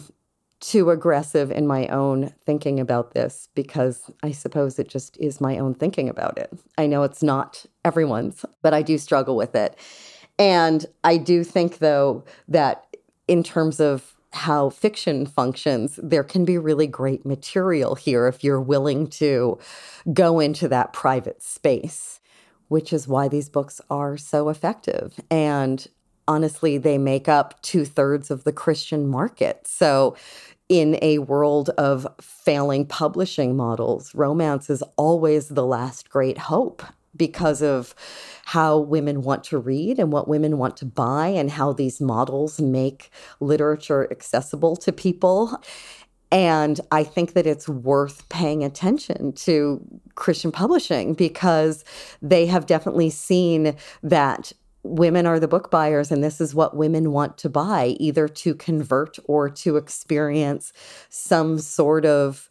too 0.64 0.90
aggressive 0.90 1.52
in 1.52 1.68
my 1.68 1.88
own 1.88 2.34
thinking 2.46 2.80
about 2.80 3.14
this 3.14 3.50
because 3.54 4.10
I 4.24 4.32
suppose 4.32 4.80
it 4.80 4.88
just 4.88 5.18
is 5.18 5.42
my 5.42 5.58
own 5.58 5.74
thinking 5.74 6.08
about 6.08 6.38
it. 6.38 6.54
I 6.78 6.88
know 6.88 7.04
it's 7.04 7.22
not 7.22 7.66
everyone's, 7.84 8.46
but 8.62 8.74
I 8.74 8.82
do 8.82 8.98
struggle 8.98 9.36
with 9.36 9.56
it. 9.56 9.78
And 10.40 10.86
I 11.04 11.18
do 11.18 11.44
think, 11.44 11.80
though, 11.80 12.24
that 12.48 12.96
in 13.28 13.44
terms 13.44 13.82
of 13.82 14.16
how 14.32 14.70
fiction 14.70 15.26
functions, 15.26 16.00
there 16.02 16.24
can 16.24 16.46
be 16.46 16.58
really 16.58 16.88
great 16.88 17.26
material 17.26 17.96
here 17.96 18.26
if 18.28 18.42
you're 18.42 18.62
willing 18.62 19.08
to 19.08 19.60
go 20.14 20.40
into 20.40 20.70
that 20.70 20.94
private 20.94 21.44
space, 21.44 22.22
which 22.70 22.94
is 22.94 23.08
why 23.08 23.28
these 23.28 23.50
books 23.50 23.82
are 23.90 24.16
so 24.16 24.48
effective. 24.48 25.20
And 25.30 25.86
honestly, 26.28 26.78
they 26.78 26.98
make 26.98 27.28
up 27.28 27.62
two 27.62 27.86
thirds 27.86 28.32
of 28.32 28.44
the 28.44 28.54
Christian 28.54 29.08
market. 29.08 29.68
So, 29.68 30.16
in 30.70 30.98
a 31.02 31.20
world 31.20 31.70
of 31.72 32.08
failing 32.22 32.86
publishing 32.86 33.56
models, 33.56 34.16
romance 34.16 34.70
is 34.70 34.82
always 34.96 35.50
the 35.50 35.66
last 35.66 36.10
great 36.10 36.38
hope 36.38 36.82
because 37.16 37.62
of 37.62 37.94
how 38.46 38.78
women 38.78 39.22
want 39.22 39.44
to 39.44 39.58
read 39.58 40.00
and 40.00 40.12
what 40.12 40.28
women 40.28 40.58
want 40.58 40.78
to 40.78 40.86
buy 40.86 41.28
and 41.28 41.52
how 41.52 41.74
these 41.74 42.02
models 42.02 42.60
make 42.60 43.12
literature 43.40 44.08
accessible 44.10 44.76
to 44.78 44.92
people. 44.92 45.62
And 46.32 46.82
I 46.92 47.04
think 47.04 47.34
that 47.34 47.46
it's 47.46 47.70
worth 47.70 48.28
paying 48.30 48.64
attention 48.64 49.34
to 49.34 49.80
Christian 50.16 50.52
publishing 50.52 51.14
because 51.14 51.86
they 52.24 52.48
have 52.48 52.66
definitely 52.66 53.12
seen 53.12 53.76
that 54.02 54.52
women 54.84 55.26
are 55.26 55.40
the 55.40 55.48
book 55.48 55.72
buyers 55.72 56.12
and 56.12 56.24
this 56.24 56.40
is 56.40 56.54
what 56.54 56.76
women 56.76 57.12
want 57.12 57.38
to 57.40 57.50
buy, 57.50 57.96
either 58.00 58.28
to 58.28 58.54
convert 58.54 59.18
or 59.26 59.50
to 59.50 59.78
experience 59.78 60.74
some 61.10 61.58
sort 61.58 62.06
of 62.06 62.50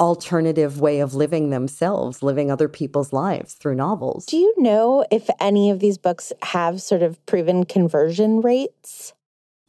alternative 0.00 0.80
way 0.80 0.98
of 1.00 1.14
living 1.14 1.50
themselves, 1.50 2.22
living 2.22 2.50
other 2.50 2.68
people's 2.68 3.12
lives 3.12 3.54
through 3.54 3.76
novels. 3.76 4.26
Do 4.26 4.36
you 4.36 4.52
know 4.58 5.04
if 5.10 5.30
any 5.40 5.70
of 5.70 5.78
these 5.78 5.96
books 5.96 6.32
have 6.42 6.82
sort 6.82 7.02
of 7.02 7.24
proven 7.26 7.64
conversion 7.64 8.40
rates? 8.40 9.12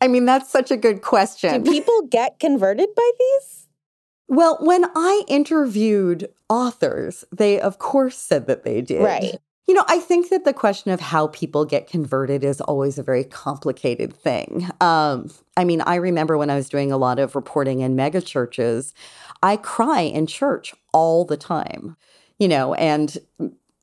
I 0.02 0.08
mean, 0.08 0.26
that's 0.26 0.50
such 0.50 0.72
a 0.72 0.78
good 0.78 1.02
question. 1.02 1.64
Do 1.64 1.72
people 1.72 2.02
get 2.10 2.40
converted 2.40 2.90
by 2.96 3.12
these? 3.20 3.68
Well, 4.28 4.58
when 4.62 4.86
I 4.96 5.24
interviewed 5.28 6.30
authors, 6.50 7.24
they 7.32 7.60
of 7.60 7.78
course 7.78 8.18
said 8.18 8.48
that 8.48 8.64
they 8.64 8.82
did. 8.82 9.04
Right. 9.04 9.38
You 9.68 9.74
know, 9.74 9.86
I 9.88 10.00
think 10.00 10.30
that 10.30 10.44
the 10.44 10.54
question 10.54 10.92
of 10.92 11.00
how 11.00 11.28
people 11.28 11.64
get 11.64 11.88
converted 11.88 12.44
is 12.44 12.60
always 12.60 12.98
a 12.98 13.04
very 13.04 13.24
complicated 13.24 14.14
thing. 14.14 14.70
Um, 14.82 15.32
I 15.56 15.64
mean, 15.64 15.82
I 15.82 15.96
remember 15.96 16.38
when 16.38 16.50
I 16.50 16.56
was 16.56 16.68
doing 16.68 16.92
a 16.92 16.98
lot 16.98 17.18
of 17.18 17.36
reporting 17.36 17.80
in 17.80 17.96
megachurches, 17.96 18.92
I 19.42 19.56
cry 19.56 20.02
in 20.02 20.28
church 20.28 20.74
all 20.92 21.24
the 21.24 21.38
time, 21.38 21.96
you 22.40 22.50
know, 22.50 22.74
and 22.74 23.18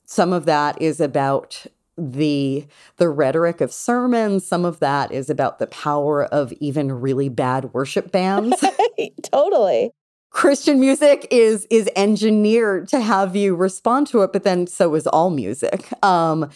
some 0.05 0.33
of 0.35 0.45
that 0.47 0.81
is 0.83 1.01
about 1.01 1.67
the 1.97 2.67
the 2.97 3.09
rhetoric 3.09 3.61
of 3.61 3.73
sermons. 3.73 4.47
Some 4.47 4.65
of 4.65 4.81
that 4.81 5.13
is 5.13 5.29
about 5.31 5.59
the 5.59 5.67
power 5.67 6.25
of 6.25 6.53
even 6.55 6.93
really 6.93 7.29
bad 7.29 7.73
worship 7.73 8.11
bands. 8.11 8.63
Totally 9.23 9.93
christian 10.31 10.81
music 10.81 11.27
is 11.31 11.67
is 11.71 11.89
engineered 11.97 12.89
to 12.89 13.01
have 13.01 13.35
you 13.37 13.55
respond 13.55 14.07
to 14.07 14.23
it 14.23 14.33
but 14.33 14.45
then 14.45 14.67
so 14.67 14.95
is 14.95 15.07
all 15.07 15.31
music. 15.31 15.89
Um 16.03 16.51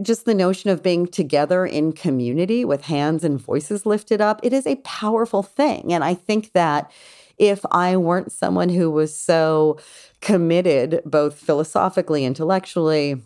just 0.00 0.24
the 0.24 0.34
notion 0.34 0.70
of 0.70 0.82
being 0.82 1.06
together 1.06 1.66
in 1.66 1.92
community 1.92 2.64
with 2.64 2.82
hands 2.86 3.24
and 3.24 3.38
voices 3.38 3.84
lifted 3.84 4.22
up 4.22 4.40
it 4.42 4.52
is 4.52 4.66
a 4.66 4.76
powerful 4.76 5.42
thing. 5.42 5.92
And 5.92 6.02
i 6.04 6.14
think 6.14 6.52
that 6.52 6.90
if 7.38 7.64
I 7.70 7.96
weren't 7.96 8.30
someone 8.30 8.68
who 8.68 8.90
was 8.90 9.16
so 9.16 9.78
committed, 10.20 11.00
both 11.04 11.34
philosophically, 11.38 12.24
intellectually, 12.24 13.20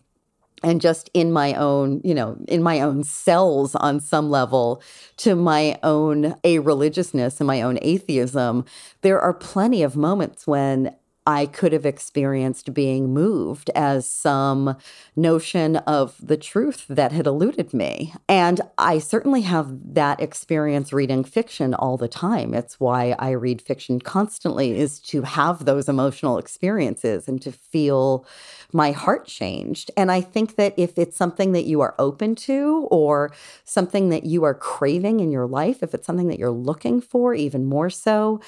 and 0.66 0.80
just 0.80 1.08
in 1.14 1.30
my 1.30 1.54
own, 1.54 2.00
you 2.02 2.12
know, 2.12 2.36
in 2.48 2.60
my 2.60 2.80
own 2.80 3.04
cells 3.04 3.76
on 3.76 4.00
some 4.00 4.30
level 4.30 4.82
to 5.16 5.36
my 5.36 5.78
own 5.84 6.34
a 6.42 6.58
religiousness 6.58 7.38
and 7.38 7.46
my 7.46 7.62
own 7.62 7.78
atheism, 7.82 8.64
there 9.02 9.20
are 9.20 9.32
plenty 9.32 9.84
of 9.84 9.96
moments 9.96 10.44
when 10.44 10.92
I 11.26 11.46
could 11.46 11.72
have 11.72 11.84
experienced 11.84 12.72
being 12.72 13.12
moved 13.12 13.70
as 13.74 14.08
some 14.08 14.76
notion 15.16 15.76
of 15.76 16.14
the 16.22 16.36
truth 16.36 16.86
that 16.88 17.12
had 17.12 17.26
eluded 17.26 17.74
me. 17.74 18.14
And 18.28 18.60
I 18.78 18.98
certainly 18.98 19.42
have 19.42 19.94
that 19.94 20.20
experience 20.20 20.92
reading 20.92 21.24
fiction 21.24 21.74
all 21.74 21.96
the 21.96 22.08
time. 22.08 22.54
It's 22.54 22.78
why 22.78 23.16
I 23.18 23.30
read 23.30 23.60
fiction 23.60 24.00
constantly 24.00 24.78
is 24.78 25.00
to 25.00 25.22
have 25.22 25.64
those 25.64 25.88
emotional 25.88 26.38
experiences 26.38 27.26
and 27.26 27.42
to 27.42 27.50
feel 27.50 28.26
my 28.72 28.92
heart 28.92 29.26
changed. 29.26 29.90
And 29.96 30.12
I 30.12 30.20
think 30.20 30.56
that 30.56 30.74
if 30.76 30.98
it's 30.98 31.16
something 31.16 31.52
that 31.52 31.64
you 31.64 31.80
are 31.80 31.94
open 31.98 32.34
to 32.36 32.86
or 32.90 33.32
something 33.64 34.10
that 34.10 34.24
you 34.24 34.44
are 34.44 34.54
craving 34.54 35.20
in 35.20 35.32
your 35.32 35.46
life, 35.46 35.82
if 35.82 35.94
it's 35.94 36.06
something 36.06 36.28
that 36.28 36.38
you're 36.38 36.50
looking 36.50 37.00
for 37.00 37.34
even 37.34 37.64
more 37.64 37.90
so, 37.90 38.40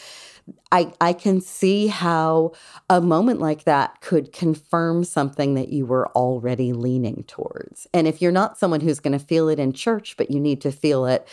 I, 0.70 0.92
I 1.00 1.12
can 1.12 1.40
see 1.40 1.86
how 1.86 2.52
a 2.90 3.00
moment 3.00 3.40
like 3.40 3.64
that 3.64 4.00
could 4.00 4.32
confirm 4.32 5.04
something 5.04 5.54
that 5.54 5.68
you 5.68 5.86
were 5.86 6.08
already 6.08 6.72
leaning 6.72 7.24
towards. 7.26 7.86
And 7.94 8.06
if 8.06 8.20
you're 8.20 8.32
not 8.32 8.58
someone 8.58 8.80
who's 8.80 9.00
going 9.00 9.18
to 9.18 9.24
feel 9.24 9.48
it 9.48 9.58
in 9.58 9.72
church, 9.72 10.16
but 10.16 10.30
you 10.30 10.40
need 10.40 10.60
to 10.62 10.72
feel 10.72 11.06
it 11.06 11.26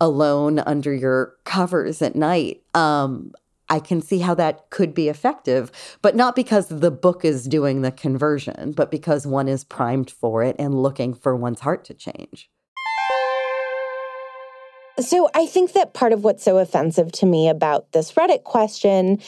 alone 0.00 0.58
under 0.58 0.92
your 0.92 1.34
covers 1.44 2.02
at 2.02 2.14
night, 2.14 2.62
um, 2.74 3.32
I 3.68 3.80
can 3.80 4.02
see 4.02 4.18
how 4.18 4.34
that 4.34 4.68
could 4.68 4.92
be 4.92 5.08
effective, 5.08 5.72
but 6.02 6.14
not 6.14 6.36
because 6.36 6.68
the 6.68 6.90
book 6.90 7.24
is 7.24 7.48
doing 7.48 7.80
the 7.80 7.90
conversion, 7.90 8.72
but 8.72 8.90
because 8.90 9.26
one 9.26 9.48
is 9.48 9.64
primed 9.64 10.10
for 10.10 10.42
it 10.42 10.56
and 10.58 10.82
looking 10.82 11.14
for 11.14 11.34
one's 11.34 11.60
heart 11.60 11.84
to 11.86 11.94
change. 11.94 12.50
So 15.02 15.28
I 15.34 15.46
think 15.46 15.72
that 15.72 15.94
part 15.94 16.12
of 16.12 16.24
what's 16.24 16.42
so 16.42 16.58
offensive 16.58 17.12
to 17.12 17.26
me 17.26 17.48
about 17.48 17.92
this 17.92 18.12
Reddit 18.12 18.44
question 18.44 19.20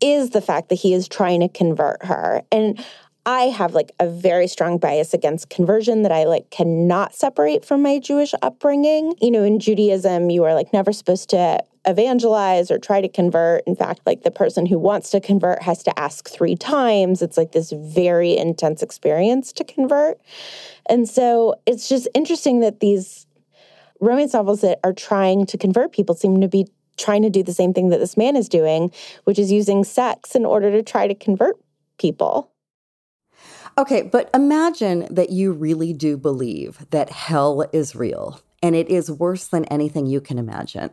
is 0.00 0.30
the 0.30 0.40
fact 0.40 0.68
that 0.70 0.76
he 0.76 0.94
is 0.94 1.08
trying 1.08 1.40
to 1.40 1.48
convert 1.48 2.04
her. 2.04 2.42
And 2.50 2.82
I 3.26 3.42
have 3.44 3.74
like 3.74 3.92
a 4.00 4.08
very 4.08 4.46
strong 4.46 4.78
bias 4.78 5.12
against 5.12 5.50
conversion 5.50 6.02
that 6.02 6.12
I 6.12 6.24
like 6.24 6.50
cannot 6.50 7.14
separate 7.14 7.64
from 7.64 7.82
my 7.82 7.98
Jewish 7.98 8.32
upbringing. 8.40 9.14
You 9.20 9.30
know, 9.30 9.42
in 9.42 9.60
Judaism, 9.60 10.30
you 10.30 10.42
are 10.44 10.54
like 10.54 10.72
never 10.72 10.92
supposed 10.92 11.28
to 11.30 11.62
evangelize 11.86 12.70
or 12.70 12.78
try 12.78 13.00
to 13.00 13.08
convert. 13.08 13.62
In 13.66 13.76
fact, 13.76 14.00
like 14.06 14.22
the 14.22 14.30
person 14.30 14.66
who 14.66 14.78
wants 14.78 15.10
to 15.10 15.20
convert 15.20 15.62
has 15.62 15.82
to 15.82 15.98
ask 15.98 16.28
three 16.28 16.56
times. 16.56 17.20
It's 17.20 17.36
like 17.36 17.52
this 17.52 17.72
very 17.72 18.36
intense 18.36 18.82
experience 18.82 19.52
to 19.54 19.64
convert. 19.64 20.18
And 20.86 21.08
so 21.08 21.56
it's 21.66 21.88
just 21.88 22.08
interesting 22.14 22.60
that 22.60 22.80
these 22.80 23.26
romance 24.00 24.32
novels 24.34 24.60
that 24.62 24.80
are 24.84 24.92
trying 24.92 25.46
to 25.46 25.58
convert 25.58 25.92
people 25.92 26.14
seem 26.14 26.40
to 26.40 26.48
be 26.48 26.66
trying 26.96 27.22
to 27.22 27.30
do 27.30 27.42
the 27.42 27.52
same 27.52 27.72
thing 27.72 27.88
that 27.88 27.98
this 27.98 28.16
man 28.16 28.36
is 28.36 28.48
doing, 28.48 28.92
which 29.24 29.38
is 29.38 29.50
using 29.50 29.84
sex 29.84 30.34
in 30.34 30.44
order 30.44 30.70
to 30.70 30.82
try 30.82 31.06
to 31.06 31.14
convert 31.14 31.56
people. 31.98 32.50
Okay, 33.78 34.02
but 34.02 34.28
imagine 34.34 35.06
that 35.10 35.30
you 35.30 35.52
really 35.52 35.92
do 35.92 36.16
believe 36.16 36.84
that 36.90 37.10
hell 37.10 37.64
is 37.72 37.94
real 37.94 38.40
and 38.62 38.76
it 38.76 38.90
is 38.90 39.10
worse 39.10 39.46
than 39.48 39.64
anything 39.66 40.06
you 40.06 40.20
can 40.20 40.38
imagine. 40.38 40.90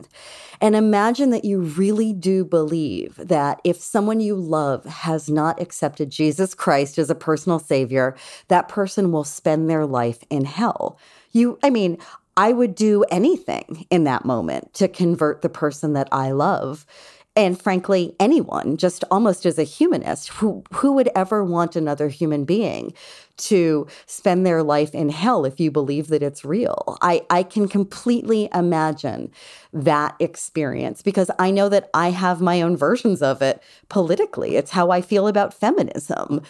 And 0.62 0.76
imagine 0.76 1.32
that 1.32 1.44
you 1.44 1.60
really 1.60 2.14
do 2.14 2.46
believe 2.46 3.16
that 3.18 3.60
if 3.64 3.78
someone 3.78 4.22
you 4.22 4.36
love 4.36 4.86
has 4.86 5.30
not 5.30 5.62
accepted 5.62 6.10
Jesus 6.10 6.54
Christ 6.54 6.98
as 6.98 7.10
a 7.10 7.16
personal 7.16 7.60
savior, 7.60 8.16
that 8.48 8.70
person 8.70 9.12
will 9.12 9.26
spend 9.26 9.70
their 9.70 9.86
life 9.86 10.20
in 10.30 10.46
hell. 10.46 10.98
You, 11.32 11.60
I 11.62 11.70
mean, 11.70 11.98
I 12.38 12.54
would 12.54 12.76
do 12.76 13.04
anything 13.10 13.88
in 13.90 14.06
that 14.06 14.24
moment 14.24 14.74
to 14.76 14.88
convert 14.88 15.42
the 15.42 15.50
person 15.50 15.94
that 15.94 16.08
I 16.12 16.32
love 16.32 16.86
and 17.36 17.62
frankly 17.62 18.16
anyone 18.20 18.78
just 18.78 19.04
almost 19.12 19.46
as 19.46 19.60
a 19.60 19.64
humanist 19.64 20.30
who 20.30 20.64
who 20.74 20.94
would 20.94 21.10
ever 21.16 21.44
want 21.44 21.76
another 21.76 22.10
human 22.10 22.44
being 22.46 22.94
to 23.38 23.86
spend 24.08 24.44
their 24.46 24.64
life 24.64 24.96
in 24.96 25.10
hell 25.10 25.46
if 25.46 25.60
you 25.60 25.70
believe 25.70 26.08
that 26.08 26.24
it's 26.24 26.44
real. 26.44 26.98
I 27.02 27.22
i 27.30 27.44
can 27.44 27.68
completely 27.68 28.50
imagine 28.54 29.32
that 29.72 30.16
experience 30.20 31.02
because 31.04 31.30
i 31.38 31.52
know 31.52 31.70
that 31.70 31.90
i 31.94 32.10
have 32.10 32.42
my 32.42 32.62
own 32.62 32.76
versions 32.76 33.22
of 33.22 33.42
it 33.42 33.62
politically. 33.88 34.56
It's 34.56 34.72
how 34.72 34.90
i 34.90 35.02
feel 35.02 35.28
about 35.28 35.54
feminism 35.54 36.42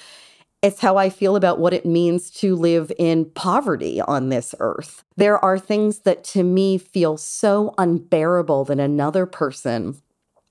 it's 0.61 0.79
how 0.79 0.97
I 0.97 1.09
feel 1.09 1.35
about 1.35 1.59
what 1.59 1.73
it 1.73 1.85
means 1.85 2.31
to 2.31 2.55
live 2.55 2.91
in 2.97 3.25
poverty 3.25 4.01
on 4.01 4.29
this 4.29 4.55
earth. 4.59 5.03
There 5.15 5.43
are 5.43 5.59
things 5.59 5.99
that 5.99 6.23
to 6.25 6.43
me 6.43 6.77
feel 6.77 7.17
so 7.17 7.73
unbearable 7.77 8.65
that 8.65 8.79
another 8.79 9.25
person 9.25 10.01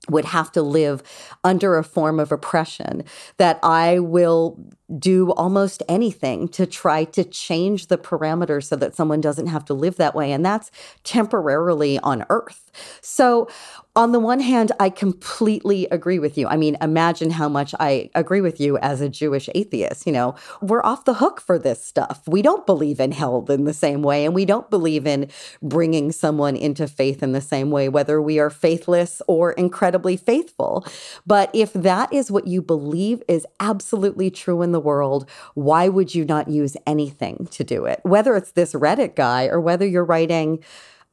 would 0.09 0.25
have 0.25 0.51
to 0.53 0.61
live 0.61 1.03
under 1.43 1.77
a 1.77 1.83
form 1.83 2.19
of 2.19 2.31
oppression, 2.31 3.03
that 3.37 3.59
I 3.61 3.99
will 3.99 4.57
do 4.97 5.31
almost 5.31 5.83
anything 5.89 6.47
to 6.49 6.65
try 6.65 7.03
to 7.03 7.23
change 7.25 7.87
the 7.87 7.97
parameters 7.97 8.65
so 8.65 8.77
that 8.77 8.95
someone 8.95 9.19
doesn't 9.19 9.47
have 9.47 9.65
to 9.65 9.73
live 9.73 9.97
that 9.97 10.15
way. 10.15 10.31
And 10.31 10.45
that's 10.45 10.71
temporarily 11.03 11.99
on 11.99 12.25
earth. 12.29 12.71
So, 13.01 13.49
on 13.97 14.11
the 14.11 14.19
one 14.19 14.39
hand, 14.39 14.71
I 14.79 14.91
completely 14.91 15.87
agree 15.89 16.19
with 16.19 16.37
you. 16.37 16.47
I 16.47 16.55
mean, 16.55 16.77
imagine 16.81 17.31
how 17.31 17.49
much 17.49 17.73
I 17.79 18.11
agree 18.13 18.41
with 18.41 18.59
you 18.59 18.77
as 18.77 19.01
a 19.01 19.09
Jewish 19.09 19.49
atheist. 19.55 20.05
You 20.05 20.13
know, 20.13 20.35
we're 20.61 20.83
off 20.83 21.05
the 21.05 21.15
hook 21.15 21.41
for 21.41 21.57
this 21.57 21.83
stuff. 21.83 22.21
We 22.27 22.43
don't 22.43 22.67
believe 22.67 22.99
in 22.99 23.11
hell 23.11 23.43
in 23.49 23.63
the 23.63 23.73
same 23.73 24.03
way, 24.03 24.23
and 24.23 24.35
we 24.35 24.45
don't 24.45 24.69
believe 24.69 25.07
in 25.07 25.31
bringing 25.63 26.11
someone 26.11 26.55
into 26.55 26.87
faith 26.87 27.23
in 27.23 27.31
the 27.31 27.41
same 27.41 27.71
way, 27.71 27.89
whether 27.89 28.21
we 28.21 28.37
are 28.37 28.51
faithless 28.51 29.19
or 29.27 29.53
incredibly 29.53 30.15
faithful. 30.15 30.85
But 31.25 31.49
if 31.55 31.73
that 31.73 32.13
is 32.13 32.29
what 32.29 32.45
you 32.45 32.61
believe 32.61 33.23
is 33.27 33.47
absolutely 33.59 34.29
true 34.29 34.61
in 34.61 34.73
the 34.73 34.79
world, 34.79 35.27
why 35.55 35.89
would 35.89 36.13
you 36.13 36.23
not 36.23 36.49
use 36.49 36.77
anything 36.85 37.47
to 37.49 37.63
do 37.63 37.85
it? 37.85 38.01
Whether 38.03 38.35
it's 38.35 38.51
this 38.51 38.73
Reddit 38.73 39.15
guy 39.15 39.47
or 39.47 39.59
whether 39.59 39.87
you're 39.87 40.05
writing 40.05 40.63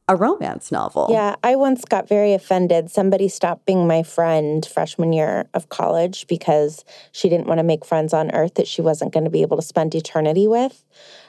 a 0.07 0.17
romance 0.17 0.71
novel. 0.71 1.09
Yeah, 1.11 1.37
I 1.43 1.57
once 1.57 1.85
got 1.85 2.09
very 2.09 2.35
offended. 2.35 2.91
Somebody 2.91 3.29
stopped 3.29 3.65
being 3.65 3.87
my 3.87 4.03
friend 4.03 4.65
freshman 4.67 5.13
year 5.13 5.49
of 5.55 5.71
college 5.71 6.27
because 6.27 6.85
she 7.13 7.29
didn't 7.29 7.47
want 7.47 7.59
to 7.59 7.65
make 7.65 7.85
friends 7.85 8.13
on 8.13 8.31
earth 8.35 8.55
that 8.55 8.69
she 8.69 8.83
wasn't 8.83 9.13
going 9.13 9.25
to 9.25 9.31
be 9.31 9.43
able 9.43 9.57
to 9.57 9.63
spend 9.63 9.95
eternity 9.95 10.47
with. 10.47 10.85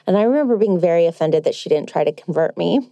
And 0.06 0.16
I 0.18 0.22
remember 0.22 0.56
being 0.56 0.78
very 0.78 1.06
offended 1.06 1.44
that 1.44 1.54
she 1.54 1.68
didn't 1.68 1.88
try 1.88 2.04
to 2.04 2.12
convert 2.12 2.56
me. 2.58 2.90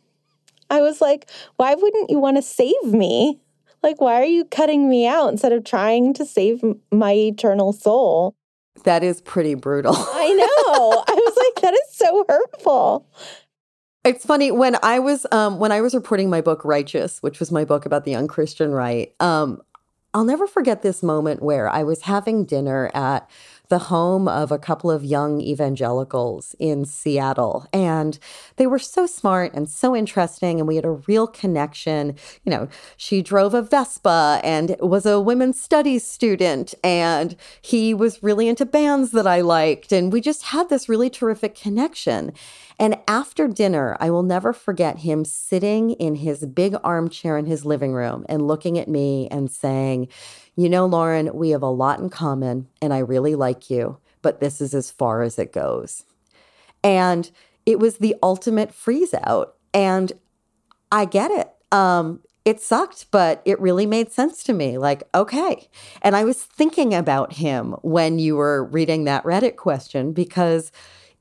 I 0.70 0.80
was 0.80 1.00
like, 1.00 1.28
why 1.56 1.74
wouldn't 1.74 2.10
you 2.10 2.18
want 2.18 2.36
to 2.38 2.42
save 2.42 2.82
me? 2.84 3.40
Like, 3.82 4.00
why 4.00 4.14
are 4.14 4.24
you 4.24 4.46
cutting 4.46 4.88
me 4.88 5.06
out 5.06 5.28
instead 5.28 5.52
of 5.52 5.64
trying 5.64 6.14
to 6.14 6.24
save 6.24 6.62
my 6.90 7.12
eternal 7.12 7.74
soul? 7.74 8.34
That 8.84 9.04
is 9.04 9.20
pretty 9.20 9.54
brutal. 9.54 9.94
I 9.96 10.32
know. 10.32 11.04
I 11.06 11.12
was 11.12 11.36
like, 11.36 11.62
that 11.62 11.74
is 11.74 11.96
so 11.96 12.24
hurtful. 12.26 13.06
It's 14.04 14.26
funny 14.26 14.50
when 14.50 14.76
I 14.82 14.98
was 14.98 15.26
um, 15.32 15.58
when 15.58 15.72
I 15.72 15.80
was 15.80 15.94
reporting 15.94 16.28
my 16.28 16.42
book 16.42 16.62
Righteous, 16.62 17.22
which 17.22 17.40
was 17.40 17.50
my 17.50 17.64
book 17.64 17.86
about 17.86 18.04
the 18.04 18.14
unchristian 18.14 18.72
right. 18.72 19.14
Um, 19.18 19.62
I'll 20.12 20.24
never 20.24 20.46
forget 20.46 20.82
this 20.82 21.02
moment 21.02 21.42
where 21.42 21.68
I 21.68 21.82
was 21.82 22.02
having 22.02 22.44
dinner 22.44 22.90
at 22.94 23.28
the 23.68 23.78
home 23.78 24.28
of 24.28 24.52
a 24.52 24.58
couple 24.58 24.90
of 24.90 25.04
young 25.04 25.40
evangelicals 25.40 26.54
in 26.58 26.84
Seattle. 26.84 27.66
And 27.72 28.18
they 28.56 28.66
were 28.66 28.78
so 28.78 29.06
smart 29.06 29.54
and 29.54 29.68
so 29.68 29.96
interesting. 29.96 30.60
And 30.60 30.68
we 30.68 30.76
had 30.76 30.84
a 30.84 30.90
real 30.92 31.26
connection. 31.26 32.14
You 32.44 32.50
know, 32.50 32.68
she 32.96 33.22
drove 33.22 33.54
a 33.54 33.62
Vespa 33.62 34.40
and 34.44 34.76
was 34.80 35.06
a 35.06 35.18
women's 35.18 35.60
studies 35.60 36.06
student. 36.06 36.74
And 36.84 37.36
he 37.62 37.94
was 37.94 38.22
really 38.22 38.48
into 38.48 38.66
bands 38.66 39.12
that 39.12 39.26
I 39.26 39.40
liked. 39.40 39.92
And 39.92 40.12
we 40.12 40.20
just 40.20 40.44
had 40.44 40.68
this 40.68 40.88
really 40.88 41.08
terrific 41.08 41.56
connection. 41.56 42.32
And 42.78 42.98
after 43.06 43.46
dinner, 43.46 43.96
I 44.00 44.10
will 44.10 44.22
never 44.22 44.52
forget 44.52 44.98
him 44.98 45.24
sitting 45.24 45.92
in 45.92 46.16
his 46.16 46.44
big 46.46 46.76
armchair 46.82 47.38
in 47.38 47.46
his 47.46 47.64
living 47.64 47.92
room 47.92 48.26
and 48.28 48.48
looking 48.48 48.78
at 48.78 48.88
me 48.88 49.28
and 49.30 49.50
saying, 49.50 50.08
you 50.56 50.68
know, 50.68 50.86
Lauren, 50.86 51.34
we 51.34 51.50
have 51.50 51.62
a 51.62 51.70
lot 51.70 52.00
in 52.00 52.10
common 52.10 52.68
and 52.82 52.92
I 52.92 52.98
really 52.98 53.34
like 53.34 53.70
you, 53.70 53.98
but 54.22 54.40
this 54.40 54.60
is 54.60 54.74
as 54.74 54.90
far 54.90 55.22
as 55.22 55.38
it 55.38 55.52
goes. 55.52 56.04
And 56.82 57.30
it 57.64 57.78
was 57.78 57.98
the 57.98 58.16
ultimate 58.22 58.74
freeze 58.74 59.14
out. 59.22 59.54
And 59.72 60.12
I 60.92 61.04
get 61.04 61.30
it. 61.30 61.50
Um, 61.72 62.20
it 62.44 62.60
sucked, 62.60 63.06
but 63.10 63.40
it 63.44 63.58
really 63.58 63.86
made 63.86 64.12
sense 64.12 64.44
to 64.44 64.52
me. 64.52 64.76
Like, 64.76 65.02
okay. 65.14 65.68
And 66.02 66.14
I 66.14 66.24
was 66.24 66.42
thinking 66.42 66.92
about 66.92 67.32
him 67.32 67.72
when 67.82 68.18
you 68.18 68.36
were 68.36 68.64
reading 68.64 69.04
that 69.04 69.24
Reddit 69.24 69.56
question 69.56 70.12
because 70.12 70.70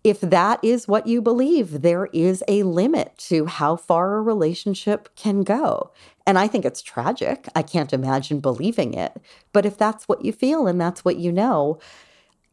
if 0.03 0.19
that 0.21 0.59
is 0.63 0.87
what 0.87 1.07
you 1.07 1.21
believe, 1.21 1.81
there 1.81 2.07
is 2.07 2.43
a 2.47 2.63
limit 2.63 3.17
to 3.17 3.45
how 3.45 3.75
far 3.75 4.17
a 4.17 4.21
relationship 4.21 5.09
can 5.15 5.43
go. 5.43 5.91
And 6.27 6.37
I 6.37 6.47
think 6.47 6.65
it's 6.65 6.81
tragic. 6.81 7.47
I 7.55 7.61
can't 7.61 7.93
imagine 7.93 8.39
believing 8.39 8.93
it. 8.93 9.13
But 9.53 9.65
if 9.65 9.77
that's 9.77 10.07
what 10.07 10.23
you 10.23 10.33
feel 10.33 10.67
and 10.67 10.79
that's 10.79 11.05
what 11.05 11.17
you 11.17 11.31
know, 11.31 11.79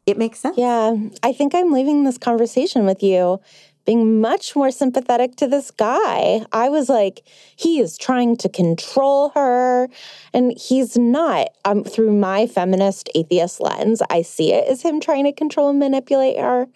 it 0.07 0.19
makes 0.19 0.39
sense. 0.39 0.57
Yeah. 0.57 0.95
I 1.23 1.33
think 1.33 1.55
I'm 1.55 1.73
leaving 1.73 2.05
this 2.05 2.19
conversation 2.19 2.87
with 2.87 3.03
you 3.03 3.41
being 3.85 4.21
much 4.21 4.55
more 4.55 4.71
sympathetic 4.71 5.37
to 5.37 5.47
this 5.47 5.71
guy. 5.71 6.45
I 6.53 6.69
was 6.69 6.89
like, 6.89 7.23
he 7.57 7.81
is 7.81 7.97
trying 7.99 8.37
to 8.39 8.49
control 8.49 9.31
her, 9.31 9.89
and 10.33 10.53
he's 10.59 10.97
not. 10.97 11.49
Um, 11.65 11.85
through 11.85 12.13
my 12.13 12.47
feminist 12.47 13.09
atheist 13.15 13.61
lens, 13.61 14.03
I 14.11 14.23
see 14.23 14.53
it 14.53 14.69
as 14.69 14.83
him 14.83 15.01
trying 15.01 15.25
to 15.25 15.33
control 15.33 15.71
and 15.71 15.79
manipulate 15.79 16.39
her, 16.39 16.67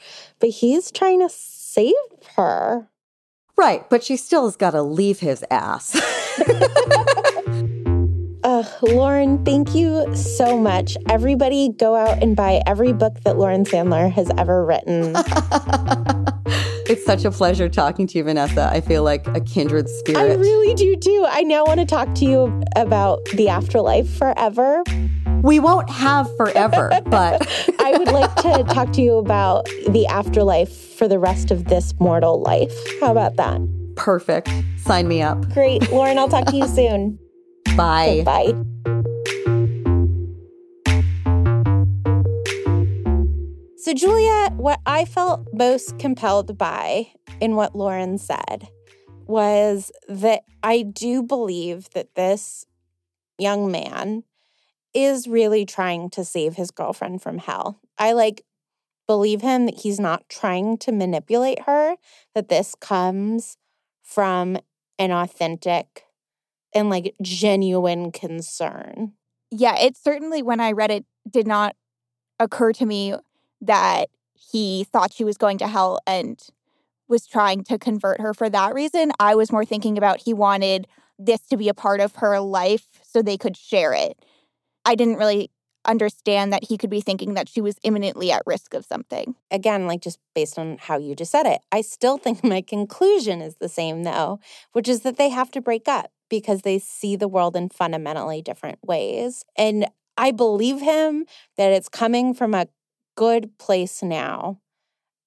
but 0.40 0.50
he's 0.50 0.90
trying 0.90 1.20
to 1.20 1.28
save 1.28 1.94
her. 2.36 2.88
Right, 3.56 3.88
but 3.88 4.02
she 4.02 4.16
still 4.16 4.46
has 4.46 4.56
got 4.56 4.72
to 4.72 4.82
leave 4.82 5.20
his 5.20 5.44
ass. 5.50 6.00
Uh, 8.44 8.62
Lauren, 8.82 9.42
thank 9.46 9.74
you 9.74 10.14
so 10.14 10.60
much. 10.60 10.98
Everybody 11.08 11.70
go 11.70 11.96
out 11.96 12.22
and 12.22 12.36
buy 12.36 12.60
every 12.66 12.92
book 12.92 13.14
that 13.24 13.38
Lauren 13.38 13.64
Sandler 13.64 14.12
has 14.12 14.30
ever 14.36 14.66
written. 14.66 15.16
it's 16.87 17.05
such 17.05 17.25
a 17.25 17.31
pleasure 17.31 17.68
talking 17.68 18.07
to 18.09 18.18
you, 18.18 18.25
Vanessa. 18.25 18.68
I 18.73 18.81
feel 18.81 19.03
like 19.03 19.27
a 19.29 19.40
kindred 19.40 19.88
spirit. 19.88 20.18
I 20.18 20.35
really 20.35 20.75
do 20.75 20.97
too. 20.97 21.27
I 21.29 21.42
now 21.42 21.64
want 21.64 21.81
to 21.81 21.87
talk 21.87 22.14
to 22.16 22.25
you 22.25 22.62
about 22.77 23.25
the 23.35 23.49
afterlife 23.49 24.09
forever. 24.09 24.83
We 25.42 25.61
won't 25.61 25.90
have 25.90 26.29
forever, 26.37 26.90
but 27.07 27.47
I 27.81 27.97
would 27.99 28.09
like 28.09 28.35
to 28.37 28.64
talk 28.75 28.92
to 28.94 29.03
you 29.03 29.16
about 29.16 29.66
the 29.88 30.07
afterlife 30.07 30.75
for 30.75 31.09
the 31.09 31.18
rest 31.18 31.51
of 31.51 31.66
this 31.66 31.92
mortal 32.01 32.40
life. 32.40 32.75
How 33.01 33.11
about 33.12 33.37
that? 33.37 33.61
Perfect. 33.97 34.51
Sign 34.79 35.09
me 35.09 35.23
up. 35.23 35.49
Great. 35.51 35.90
Lauren, 35.90 36.18
I'll 36.18 36.29
talk 36.29 36.47
to 36.47 36.57
you 36.57 36.66
soon. 36.75 37.18
Bye. 37.77 38.23
Bye. 38.25 38.55
So, 43.85 43.92
Julia, 43.92 44.49
what 44.57 44.81
I 44.87 45.05
felt 45.05 45.47
most 45.53 45.99
compelled 45.99 46.57
by 46.57 47.12
in 47.38 47.55
what 47.55 47.77
Lauren 47.77 48.16
said 48.16 48.66
was 49.27 49.92
that 50.09 50.44
I 50.62 50.81
do 50.81 51.23
believe 51.23 51.90
that 51.90 52.14
this 52.14 52.64
young 53.38 53.70
man 53.70 54.25
is 54.94 55.29
really 55.29 55.66
trying 55.66 56.09
to 56.12 56.25
save 56.25 56.55
his 56.55 56.70
girlfriend 56.70 57.20
from 57.20 57.37
hell. 57.37 57.79
I 57.99 58.12
like 58.12 58.47
believe 59.07 59.42
him 59.42 59.66
that 59.66 59.81
he's 59.81 60.01
not 60.01 60.31
trying 60.31 60.79
to 60.79 60.90
manipulate 60.90 61.64
her, 61.64 61.97
that 62.35 62.49
this 62.49 62.75
comes 62.75 63.59
from 64.03 64.57
an 64.99 65.11
authentic 65.11 66.05
and 66.75 66.88
like 66.88 67.14
genuine 67.20 68.12
concern. 68.12 69.12
Yeah, 69.51 69.79
it 69.79 69.99
certainly, 69.99 70.40
when 70.40 70.61
I 70.61 70.73
read 70.73 70.90
it, 70.90 71.05
did 71.31 71.47
not 71.47 71.77
occur 72.40 72.73
to 72.73 72.87
me 72.87 73.14
that 73.66 74.07
he 74.35 74.85
thought 74.85 75.12
she 75.12 75.24
was 75.24 75.37
going 75.37 75.59
to 75.59 75.68
hell 75.68 75.98
and 76.07 76.40
was 77.09 77.27
trying 77.27 77.64
to 77.64 77.79
convert 77.79 78.20
her 78.20 78.33
for 78.33 78.48
that 78.48 78.74
reason. 78.74 79.12
I 79.20 79.35
was 79.35 79.53
more 79.53 79.64
thinking 79.64 79.98
about 79.98 80.22
he 80.22 80.33
wanted 80.33 80.87
this 81.18 81.40
to 81.48 81.57
be 81.57 81.68
a 81.68 81.74
part 81.74 82.00
of 82.00 82.16
her 82.16 82.40
life 82.40 82.88
so 83.03 83.22
they 83.22 83.37
could 83.37 83.57
share 83.57 83.92
it. 83.92 84.24
I 84.85 84.94
didn't 84.94 85.16
really 85.16 85.50
understand 85.85 86.53
that 86.53 86.64
he 86.64 86.79
could 86.79 86.90
be 86.90 87.00
thinking 87.00 87.35
that 87.35 87.48
she 87.48 87.61
was 87.61 87.77
imminently 87.83 88.33
at 88.33 88.42
risk 88.46 88.74
of 88.74 88.85
something. 88.85 89.35
Again, 89.50 89.87
like 89.87 90.00
just 90.00 90.18
based 90.35 90.59
on 90.59 90.79
how 90.79 90.98
you 90.98 91.14
just 91.14 91.31
said 91.31 91.46
it, 91.46 91.61
I 91.70 91.83
still 91.83 92.18
think 92.18 92.42
my 92.44 92.62
conclusion 92.62 93.40
is 93.40 93.57
the 93.57 93.68
same 93.68 94.05
though, 94.05 94.40
which 94.72 94.88
is 94.88 95.00
that 95.00 95.16
they 95.16 95.29
have 95.29 95.50
to 95.53 95.61
break 95.61 95.88
up 95.88 96.11
because 96.31 96.62
they 96.62 96.79
see 96.79 97.16
the 97.16 97.29
world 97.29 97.55
in 97.55 97.68
fundamentally 97.68 98.42
different 98.42 98.79
ways. 98.83 99.44
And 99.57 99.87
I 100.16 100.31
believe 100.31 100.81
him 100.81 101.27
that 101.57 101.72
it's 101.72 101.88
coming 101.88 102.35
from 102.35 102.55
a 102.55 102.66
good 103.16 103.59
place 103.59 104.03
now. 104.03 104.61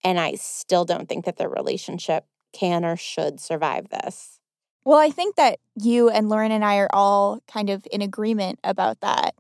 And 0.04 0.19
I 0.19 0.36
still 0.36 0.86
don't 0.86 1.10
think 1.10 1.26
that 1.26 1.38
their 1.38 1.50
relationship 1.50 2.26
can 2.54 2.86
or 2.86 2.95
should 2.95 3.39
survive 3.39 3.89
this. 3.89 4.39
Well, 4.86 4.97
I 4.97 5.10
think 5.10 5.36
that 5.36 5.60
you 5.76 6.10
and 6.10 6.30
Lauren 6.30 6.52
and 6.52 6.63
I 6.63 6.78
are 6.78 6.89
all 6.93 7.41
kind 7.47 7.69
of 7.69 7.86
in 7.91 8.02
agreement 8.02 8.60
about 8.63 9.02
that. 9.02 9.36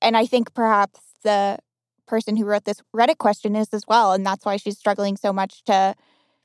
And 0.00 0.16
I 0.16 0.26
think 0.26 0.54
perhaps 0.54 1.00
the 1.22 1.58
person 2.06 2.36
who 2.36 2.44
wrote 2.44 2.64
this 2.64 2.82
Reddit 2.94 3.18
question 3.18 3.56
is 3.56 3.68
as 3.72 3.84
well. 3.86 4.12
And 4.12 4.24
that's 4.24 4.44
why 4.44 4.56
she's 4.56 4.78
struggling 4.78 5.16
so 5.16 5.32
much 5.32 5.64
to 5.64 5.94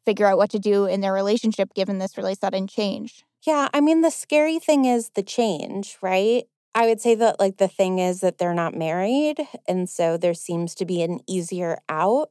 figure 0.05 0.25
out 0.25 0.38
what 0.38 0.49
to 0.51 0.60
do 0.60 0.86
in 0.86 1.01
their 1.01 1.13
relationship 1.13 1.73
given 1.73 1.99
this 1.99 2.17
really 2.17 2.36
sudden 2.36 2.67
change. 2.67 3.23
Yeah. 3.45 3.69
I 3.73 3.79
mean, 3.79 4.01
the 4.01 4.12
scary 4.12 4.60
thing 4.60 4.86
is 4.86 5.12
the 5.15 5.23
change, 5.23 5.97
right? 6.01 6.45
I 6.75 6.86
would 6.88 7.01
say 7.01 7.15
that, 7.15 7.39
like, 7.39 7.58
the 7.58 7.67
thing 7.67 7.99
is 7.99 8.21
that 8.21 8.38
they're 8.38 8.53
not 8.53 8.75
married. 8.75 9.38
And 9.67 9.89
so 9.89 10.17
there 10.17 10.34
seems 10.34 10.75
to 10.75 10.86
be 10.86 11.01
an 11.01 11.19
easier 11.27 11.79
out. 11.89 12.29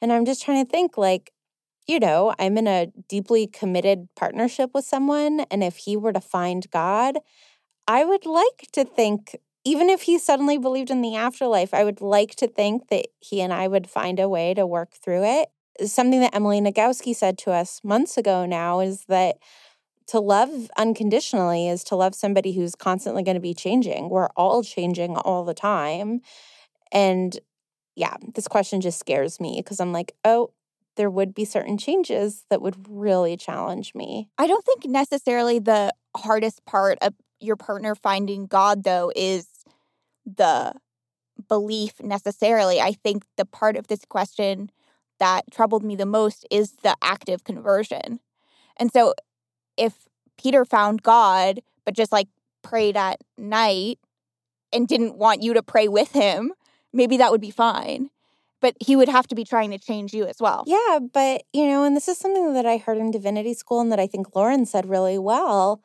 And 0.00 0.12
I'm 0.12 0.24
just 0.24 0.42
trying 0.42 0.64
to 0.64 0.70
think, 0.70 0.96
like, 0.96 1.32
you 1.86 2.00
know, 2.00 2.34
I'm 2.38 2.58
in 2.58 2.68
a 2.68 2.88
deeply 3.08 3.46
committed 3.46 4.08
partnership 4.16 4.70
with 4.74 4.84
someone. 4.84 5.40
And 5.50 5.64
if 5.64 5.78
he 5.78 5.96
were 5.96 6.12
to 6.12 6.20
find 6.20 6.70
God, 6.70 7.18
I 7.88 8.04
would 8.04 8.26
like 8.26 8.68
to 8.72 8.84
think, 8.84 9.36
even 9.64 9.88
if 9.90 10.02
he 10.02 10.18
suddenly 10.18 10.58
believed 10.58 10.90
in 10.90 11.02
the 11.02 11.16
afterlife, 11.16 11.74
I 11.74 11.84
would 11.84 12.00
like 12.00 12.34
to 12.36 12.48
think 12.48 12.88
that 12.88 13.06
he 13.20 13.40
and 13.40 13.52
I 13.52 13.68
would 13.68 13.88
find 13.90 14.20
a 14.20 14.28
way 14.28 14.54
to 14.54 14.66
work 14.66 14.92
through 14.94 15.24
it. 15.24 15.48
Something 15.88 16.20
that 16.20 16.34
Emily 16.34 16.60
Nagoski 16.60 17.14
said 17.14 17.38
to 17.38 17.52
us 17.52 17.80
months 17.84 18.16
ago 18.16 18.46
now 18.46 18.80
is 18.80 19.04
that 19.08 19.36
to 20.12 20.20
love 20.20 20.70
unconditionally 20.76 21.68
is 21.68 21.82
to 21.84 21.96
love 21.96 22.14
somebody 22.14 22.52
who's 22.52 22.74
constantly 22.74 23.22
going 23.22 23.34
to 23.34 23.40
be 23.40 23.54
changing. 23.54 24.10
We're 24.10 24.28
all 24.36 24.62
changing 24.62 25.16
all 25.16 25.42
the 25.42 25.54
time. 25.54 26.20
And 26.92 27.38
yeah, 27.96 28.16
this 28.34 28.46
question 28.46 28.82
just 28.82 28.98
scares 28.98 29.40
me 29.40 29.54
because 29.56 29.80
I'm 29.80 29.90
like, 29.90 30.12
oh, 30.22 30.52
there 30.96 31.08
would 31.08 31.32
be 31.34 31.46
certain 31.46 31.78
changes 31.78 32.44
that 32.50 32.60
would 32.60 32.76
really 32.90 33.38
challenge 33.38 33.94
me. 33.94 34.28
I 34.36 34.46
don't 34.46 34.62
think 34.66 34.84
necessarily 34.84 35.58
the 35.58 35.94
hardest 36.14 36.66
part 36.66 36.98
of 37.00 37.14
your 37.40 37.56
partner 37.56 37.94
finding 37.94 38.44
God, 38.44 38.84
though, 38.84 39.10
is 39.16 39.46
the 40.26 40.74
belief 41.48 41.94
necessarily. 42.02 42.82
I 42.82 42.92
think 42.92 43.24
the 43.38 43.46
part 43.46 43.78
of 43.78 43.86
this 43.86 44.04
question 44.06 44.70
that 45.18 45.50
troubled 45.50 45.82
me 45.82 45.96
the 45.96 46.04
most 46.04 46.46
is 46.50 46.72
the 46.82 46.96
active 47.00 47.44
conversion. 47.44 48.20
And 48.76 48.92
so 48.92 49.14
if 49.76 50.06
Peter 50.38 50.64
found 50.64 51.02
God, 51.02 51.60
but 51.84 51.94
just 51.94 52.12
like 52.12 52.28
prayed 52.62 52.96
at 52.96 53.20
night 53.36 53.98
and 54.72 54.88
didn't 54.88 55.16
want 55.16 55.42
you 55.42 55.54
to 55.54 55.62
pray 55.62 55.88
with 55.88 56.12
him, 56.12 56.52
maybe 56.92 57.16
that 57.18 57.30
would 57.30 57.40
be 57.40 57.50
fine. 57.50 58.10
But 58.60 58.76
he 58.80 58.94
would 58.94 59.08
have 59.08 59.26
to 59.28 59.34
be 59.34 59.44
trying 59.44 59.72
to 59.72 59.78
change 59.78 60.14
you 60.14 60.24
as 60.24 60.36
well. 60.38 60.62
Yeah, 60.66 61.00
but 61.12 61.42
you 61.52 61.66
know, 61.66 61.84
and 61.84 61.96
this 61.96 62.08
is 62.08 62.18
something 62.18 62.54
that 62.54 62.66
I 62.66 62.76
heard 62.76 62.98
in 62.98 63.10
divinity 63.10 63.54
school 63.54 63.80
and 63.80 63.90
that 63.90 63.98
I 63.98 64.06
think 64.06 64.36
Lauren 64.36 64.66
said 64.66 64.88
really 64.88 65.18
well. 65.18 65.82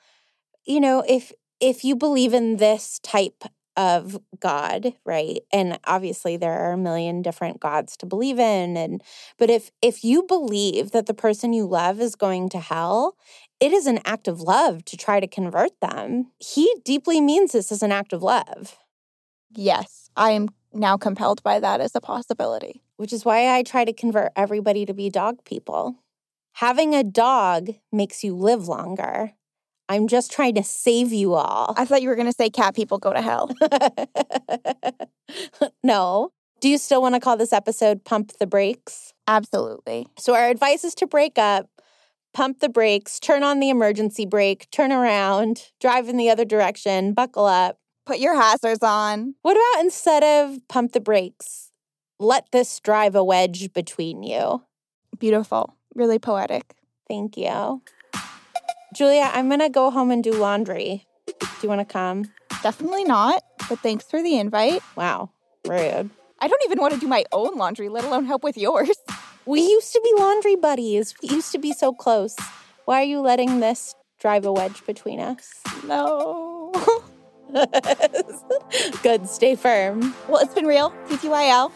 You 0.65 0.79
know, 0.79 1.03
if 1.07 1.31
if 1.59 1.83
you 1.83 1.95
believe 1.95 2.33
in 2.33 2.57
this 2.57 2.99
type 2.99 3.43
of 3.75 4.19
God, 4.39 4.93
right? 5.05 5.39
And 5.53 5.79
obviously 5.85 6.35
there 6.35 6.51
are 6.51 6.73
a 6.73 6.77
million 6.77 7.21
different 7.21 7.59
gods 7.59 7.95
to 7.97 8.05
believe 8.07 8.39
in 8.39 8.75
and 8.75 9.03
but 9.37 9.49
if 9.49 9.71
if 9.81 10.03
you 10.03 10.23
believe 10.23 10.91
that 10.91 11.05
the 11.05 11.13
person 11.13 11.53
you 11.53 11.65
love 11.65 11.99
is 11.99 12.15
going 12.15 12.49
to 12.49 12.59
hell, 12.59 13.15
it 13.59 13.71
is 13.71 13.87
an 13.87 13.99
act 14.05 14.27
of 14.27 14.41
love 14.41 14.85
to 14.85 14.97
try 14.97 15.19
to 15.19 15.27
convert 15.27 15.79
them. 15.81 16.31
He 16.39 16.73
deeply 16.83 17.21
means 17.21 17.53
this 17.53 17.71
as 17.71 17.81
an 17.81 17.91
act 17.91 18.13
of 18.13 18.21
love. 18.21 18.77
Yes, 19.55 20.09
I 20.15 20.31
am 20.31 20.49
now 20.73 20.97
compelled 20.97 21.41
by 21.43 21.59
that 21.59 21.81
as 21.81 21.95
a 21.95 22.01
possibility. 22.01 22.83
Which 22.97 23.13
is 23.13 23.25
why 23.25 23.55
I 23.55 23.63
try 23.63 23.85
to 23.85 23.93
convert 23.93 24.31
everybody 24.35 24.85
to 24.85 24.93
be 24.93 25.09
dog 25.09 25.43
people. 25.45 25.95
Having 26.53 26.95
a 26.95 27.03
dog 27.03 27.69
makes 27.91 28.23
you 28.23 28.35
live 28.35 28.67
longer. 28.67 29.33
I'm 29.89 30.07
just 30.07 30.31
trying 30.31 30.55
to 30.55 30.63
save 30.63 31.13
you 31.13 31.33
all. 31.35 31.73
I 31.77 31.85
thought 31.85 32.01
you 32.01 32.09
were 32.09 32.15
going 32.15 32.27
to 32.27 32.33
say 32.33 32.49
cat 32.49 32.75
people 32.75 32.97
go 32.97 33.13
to 33.13 33.21
hell. 33.21 33.51
no. 35.83 36.31
Do 36.59 36.69
you 36.69 36.79
still 36.79 37.01
want 37.01 37.13
to 37.13 37.21
call 37.21 37.37
this 37.37 37.53
episode 37.53 38.03
Pump 38.03 38.31
the 38.39 38.47
Brakes? 38.47 39.13
Absolutely. 39.27 40.07
So, 40.17 40.33
our 40.33 40.49
advice 40.49 40.83
is 40.83 40.95
to 40.95 41.07
break 41.07 41.37
up, 41.37 41.69
pump 42.33 42.59
the 42.59 42.69
brakes, 42.69 43.19
turn 43.19 43.43
on 43.43 43.59
the 43.59 43.69
emergency 43.69 44.25
brake, 44.25 44.69
turn 44.71 44.91
around, 44.91 45.71
drive 45.79 46.09
in 46.09 46.17
the 46.17 46.29
other 46.29 46.45
direction, 46.45 47.13
buckle 47.13 47.45
up. 47.45 47.79
Put 48.05 48.19
your 48.19 48.35
hazards 48.35 48.83
on. 48.83 49.35
What 49.41 49.57
about 49.57 49.83
instead 49.83 50.23
of 50.23 50.65
pump 50.67 50.93
the 50.93 51.01
brakes, 51.01 51.71
let 52.19 52.51
this 52.51 52.79
drive 52.79 53.15
a 53.15 53.23
wedge 53.23 53.73
between 53.73 54.23
you? 54.23 54.63
Beautiful. 55.19 55.75
Really 55.93 56.19
poetic. 56.19 56.73
Thank 57.07 57.37
you. 57.37 57.81
Julia, 58.95 59.29
I'm 59.33 59.49
going 59.49 59.59
to 59.59 59.69
go 59.69 59.91
home 59.91 60.11
and 60.11 60.23
do 60.23 60.31
laundry. 60.31 61.05
Do 61.27 61.47
you 61.61 61.69
want 61.69 61.87
to 61.87 61.91
come? 61.91 62.31
Definitely 62.63 63.03
not, 63.03 63.43
but 63.69 63.79
thanks 63.79 64.05
for 64.05 64.23
the 64.23 64.37
invite. 64.37 64.81
Wow, 64.95 65.31
rude. 65.67 66.09
I 66.39 66.47
don't 66.47 66.61
even 66.65 66.79
want 66.79 66.93
to 66.93 66.99
do 66.99 67.07
my 67.07 67.25
own 67.31 67.57
laundry, 67.57 67.89
let 67.89 68.03
alone 68.03 68.25
help 68.25 68.43
with 68.43 68.57
yours. 68.57 68.95
We 69.47 69.61
used 69.61 69.93
to 69.93 70.01
be 70.03 70.13
laundry 70.21 70.57
buddies. 70.57 71.15
We 71.23 71.29
used 71.29 71.53
to 71.53 71.57
be 71.57 71.71
so 71.71 71.93
close. 71.93 72.35
Why 72.83 72.99
are 72.99 73.05
you 73.05 73.21
letting 73.21 73.61
this 73.61 73.95
drive 74.19 74.45
a 74.45 74.51
wedge 74.51 74.85
between 74.85 75.21
us? 75.21 75.61
No. 75.85 76.73
Good, 79.03 79.29
stay 79.29 79.55
firm. 79.55 80.13
Well, 80.27 80.41
it's 80.41 80.53
been 80.53 80.65
real. 80.67 80.91
TTYL. 81.07 81.71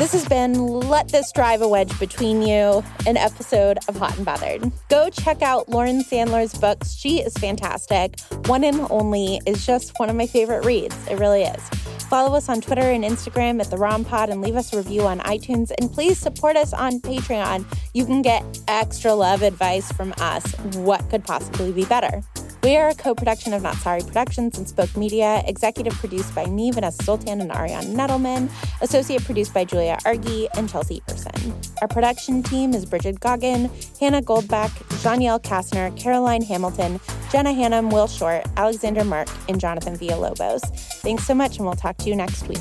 This 0.00 0.12
has 0.12 0.26
been 0.26 0.54
Let 0.54 1.08
This 1.08 1.30
Drive 1.30 1.60
a 1.60 1.68
Wedge 1.68 2.00
Between 2.00 2.40
You, 2.40 2.82
an 3.06 3.18
episode 3.18 3.76
of 3.86 3.96
Hot 3.96 4.16
and 4.16 4.24
Bothered. 4.24 4.72
Go 4.88 5.10
check 5.10 5.42
out 5.42 5.68
Lauren 5.68 6.02
Sandler's 6.02 6.54
books. 6.54 6.94
She 6.94 7.20
is 7.20 7.34
fantastic. 7.34 8.18
One 8.46 8.64
and 8.64 8.86
Only 8.88 9.42
is 9.44 9.66
just 9.66 9.92
one 9.98 10.08
of 10.08 10.16
my 10.16 10.26
favorite 10.26 10.64
reads. 10.64 10.96
It 11.06 11.18
really 11.18 11.42
is. 11.42 11.68
Follow 12.08 12.34
us 12.34 12.48
on 12.48 12.62
Twitter 12.62 12.80
and 12.80 13.04
Instagram 13.04 13.60
at 13.60 13.70
the 13.70 13.76
Rom 13.76 14.06
Pod 14.06 14.30
and 14.30 14.40
leave 14.40 14.56
us 14.56 14.72
a 14.72 14.78
review 14.78 15.02
on 15.02 15.18
iTunes. 15.18 15.70
And 15.78 15.92
please 15.92 16.16
support 16.16 16.56
us 16.56 16.72
on 16.72 17.00
Patreon. 17.00 17.66
You 17.92 18.06
can 18.06 18.22
get 18.22 18.42
extra 18.68 19.12
love 19.12 19.42
advice 19.42 19.92
from 19.92 20.14
us. 20.16 20.50
What 20.76 21.10
could 21.10 21.24
possibly 21.24 21.72
be 21.72 21.84
better? 21.84 22.22
We 22.62 22.76
are 22.76 22.90
a 22.90 22.94
co 22.94 23.14
production 23.14 23.54
of 23.54 23.62
Not 23.62 23.76
Sorry 23.76 24.02
Productions 24.02 24.58
and 24.58 24.68
Spoke 24.68 24.94
Media, 24.94 25.42
executive 25.46 25.94
produced 25.94 26.34
by 26.34 26.44
me, 26.44 26.70
Vanessa 26.70 27.02
Zoltan, 27.04 27.40
and 27.40 27.50
Ariana 27.50 27.94
Nedelman, 27.94 28.50
associate 28.82 29.24
produced 29.24 29.54
by 29.54 29.64
Julia 29.64 29.96
Argy 30.04 30.46
and 30.56 30.68
Chelsea 30.68 31.02
Erson. 31.08 31.54
Our 31.80 31.88
production 31.88 32.42
team 32.42 32.74
is 32.74 32.84
Bridget 32.84 33.18
Goggin, 33.18 33.70
Hannah 33.98 34.20
Goldbeck, 34.20 34.70
Janielle 35.02 35.40
Kastner, 35.40 35.96
Caroline 35.96 36.42
Hamilton, 36.42 37.00
Jenna 37.32 37.50
Hannum, 37.50 37.90
Will 37.90 38.08
Short, 38.08 38.44
Alexander 38.58 39.04
Mark, 39.04 39.28
and 39.48 39.58
Jonathan 39.58 39.96
Villalobos. 39.96 40.60
Thanks 41.00 41.26
so 41.26 41.34
much, 41.34 41.56
and 41.56 41.64
we'll 41.64 41.76
talk 41.76 41.96
to 41.98 42.10
you 42.10 42.16
next 42.16 42.46
week. 42.46 42.58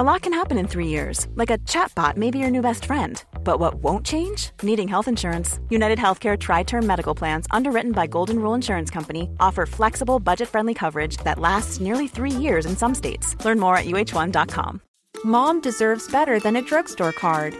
A 0.00 0.02
lot 0.02 0.22
can 0.22 0.32
happen 0.32 0.56
in 0.56 0.66
three 0.66 0.86
years, 0.86 1.26
like 1.34 1.50
a 1.50 1.58
chatbot 1.58 2.16
may 2.16 2.30
be 2.30 2.38
your 2.38 2.50
new 2.50 2.62
best 2.62 2.86
friend. 2.86 3.22
But 3.44 3.60
what 3.60 3.82
won't 3.82 4.06
change? 4.06 4.48
Needing 4.62 4.88
health 4.88 5.08
insurance. 5.08 5.58
United 5.68 5.98
Healthcare 5.98 6.38
Tri 6.38 6.62
Term 6.62 6.86
Medical 6.86 7.14
Plans, 7.14 7.46
underwritten 7.50 7.92
by 7.92 8.06
Golden 8.06 8.38
Rule 8.38 8.54
Insurance 8.54 8.88
Company, 8.88 9.28
offer 9.40 9.66
flexible, 9.66 10.18
budget 10.18 10.48
friendly 10.48 10.72
coverage 10.72 11.18
that 11.18 11.38
lasts 11.38 11.80
nearly 11.80 12.08
three 12.08 12.30
years 12.30 12.64
in 12.64 12.78
some 12.78 12.94
states. 12.94 13.36
Learn 13.44 13.60
more 13.60 13.76
at 13.76 13.84
uh1.com. 13.84 14.80
Mom 15.22 15.60
deserves 15.60 16.10
better 16.10 16.40
than 16.40 16.56
a 16.56 16.62
drugstore 16.62 17.12
card. 17.12 17.54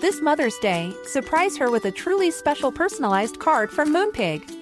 This 0.00 0.22
Mother's 0.22 0.56
Day, 0.60 0.90
surprise 1.04 1.58
her 1.58 1.70
with 1.70 1.84
a 1.84 1.90
truly 1.90 2.30
special 2.30 2.72
personalized 2.72 3.40
card 3.40 3.70
from 3.70 3.92
Moonpig. 3.92 4.61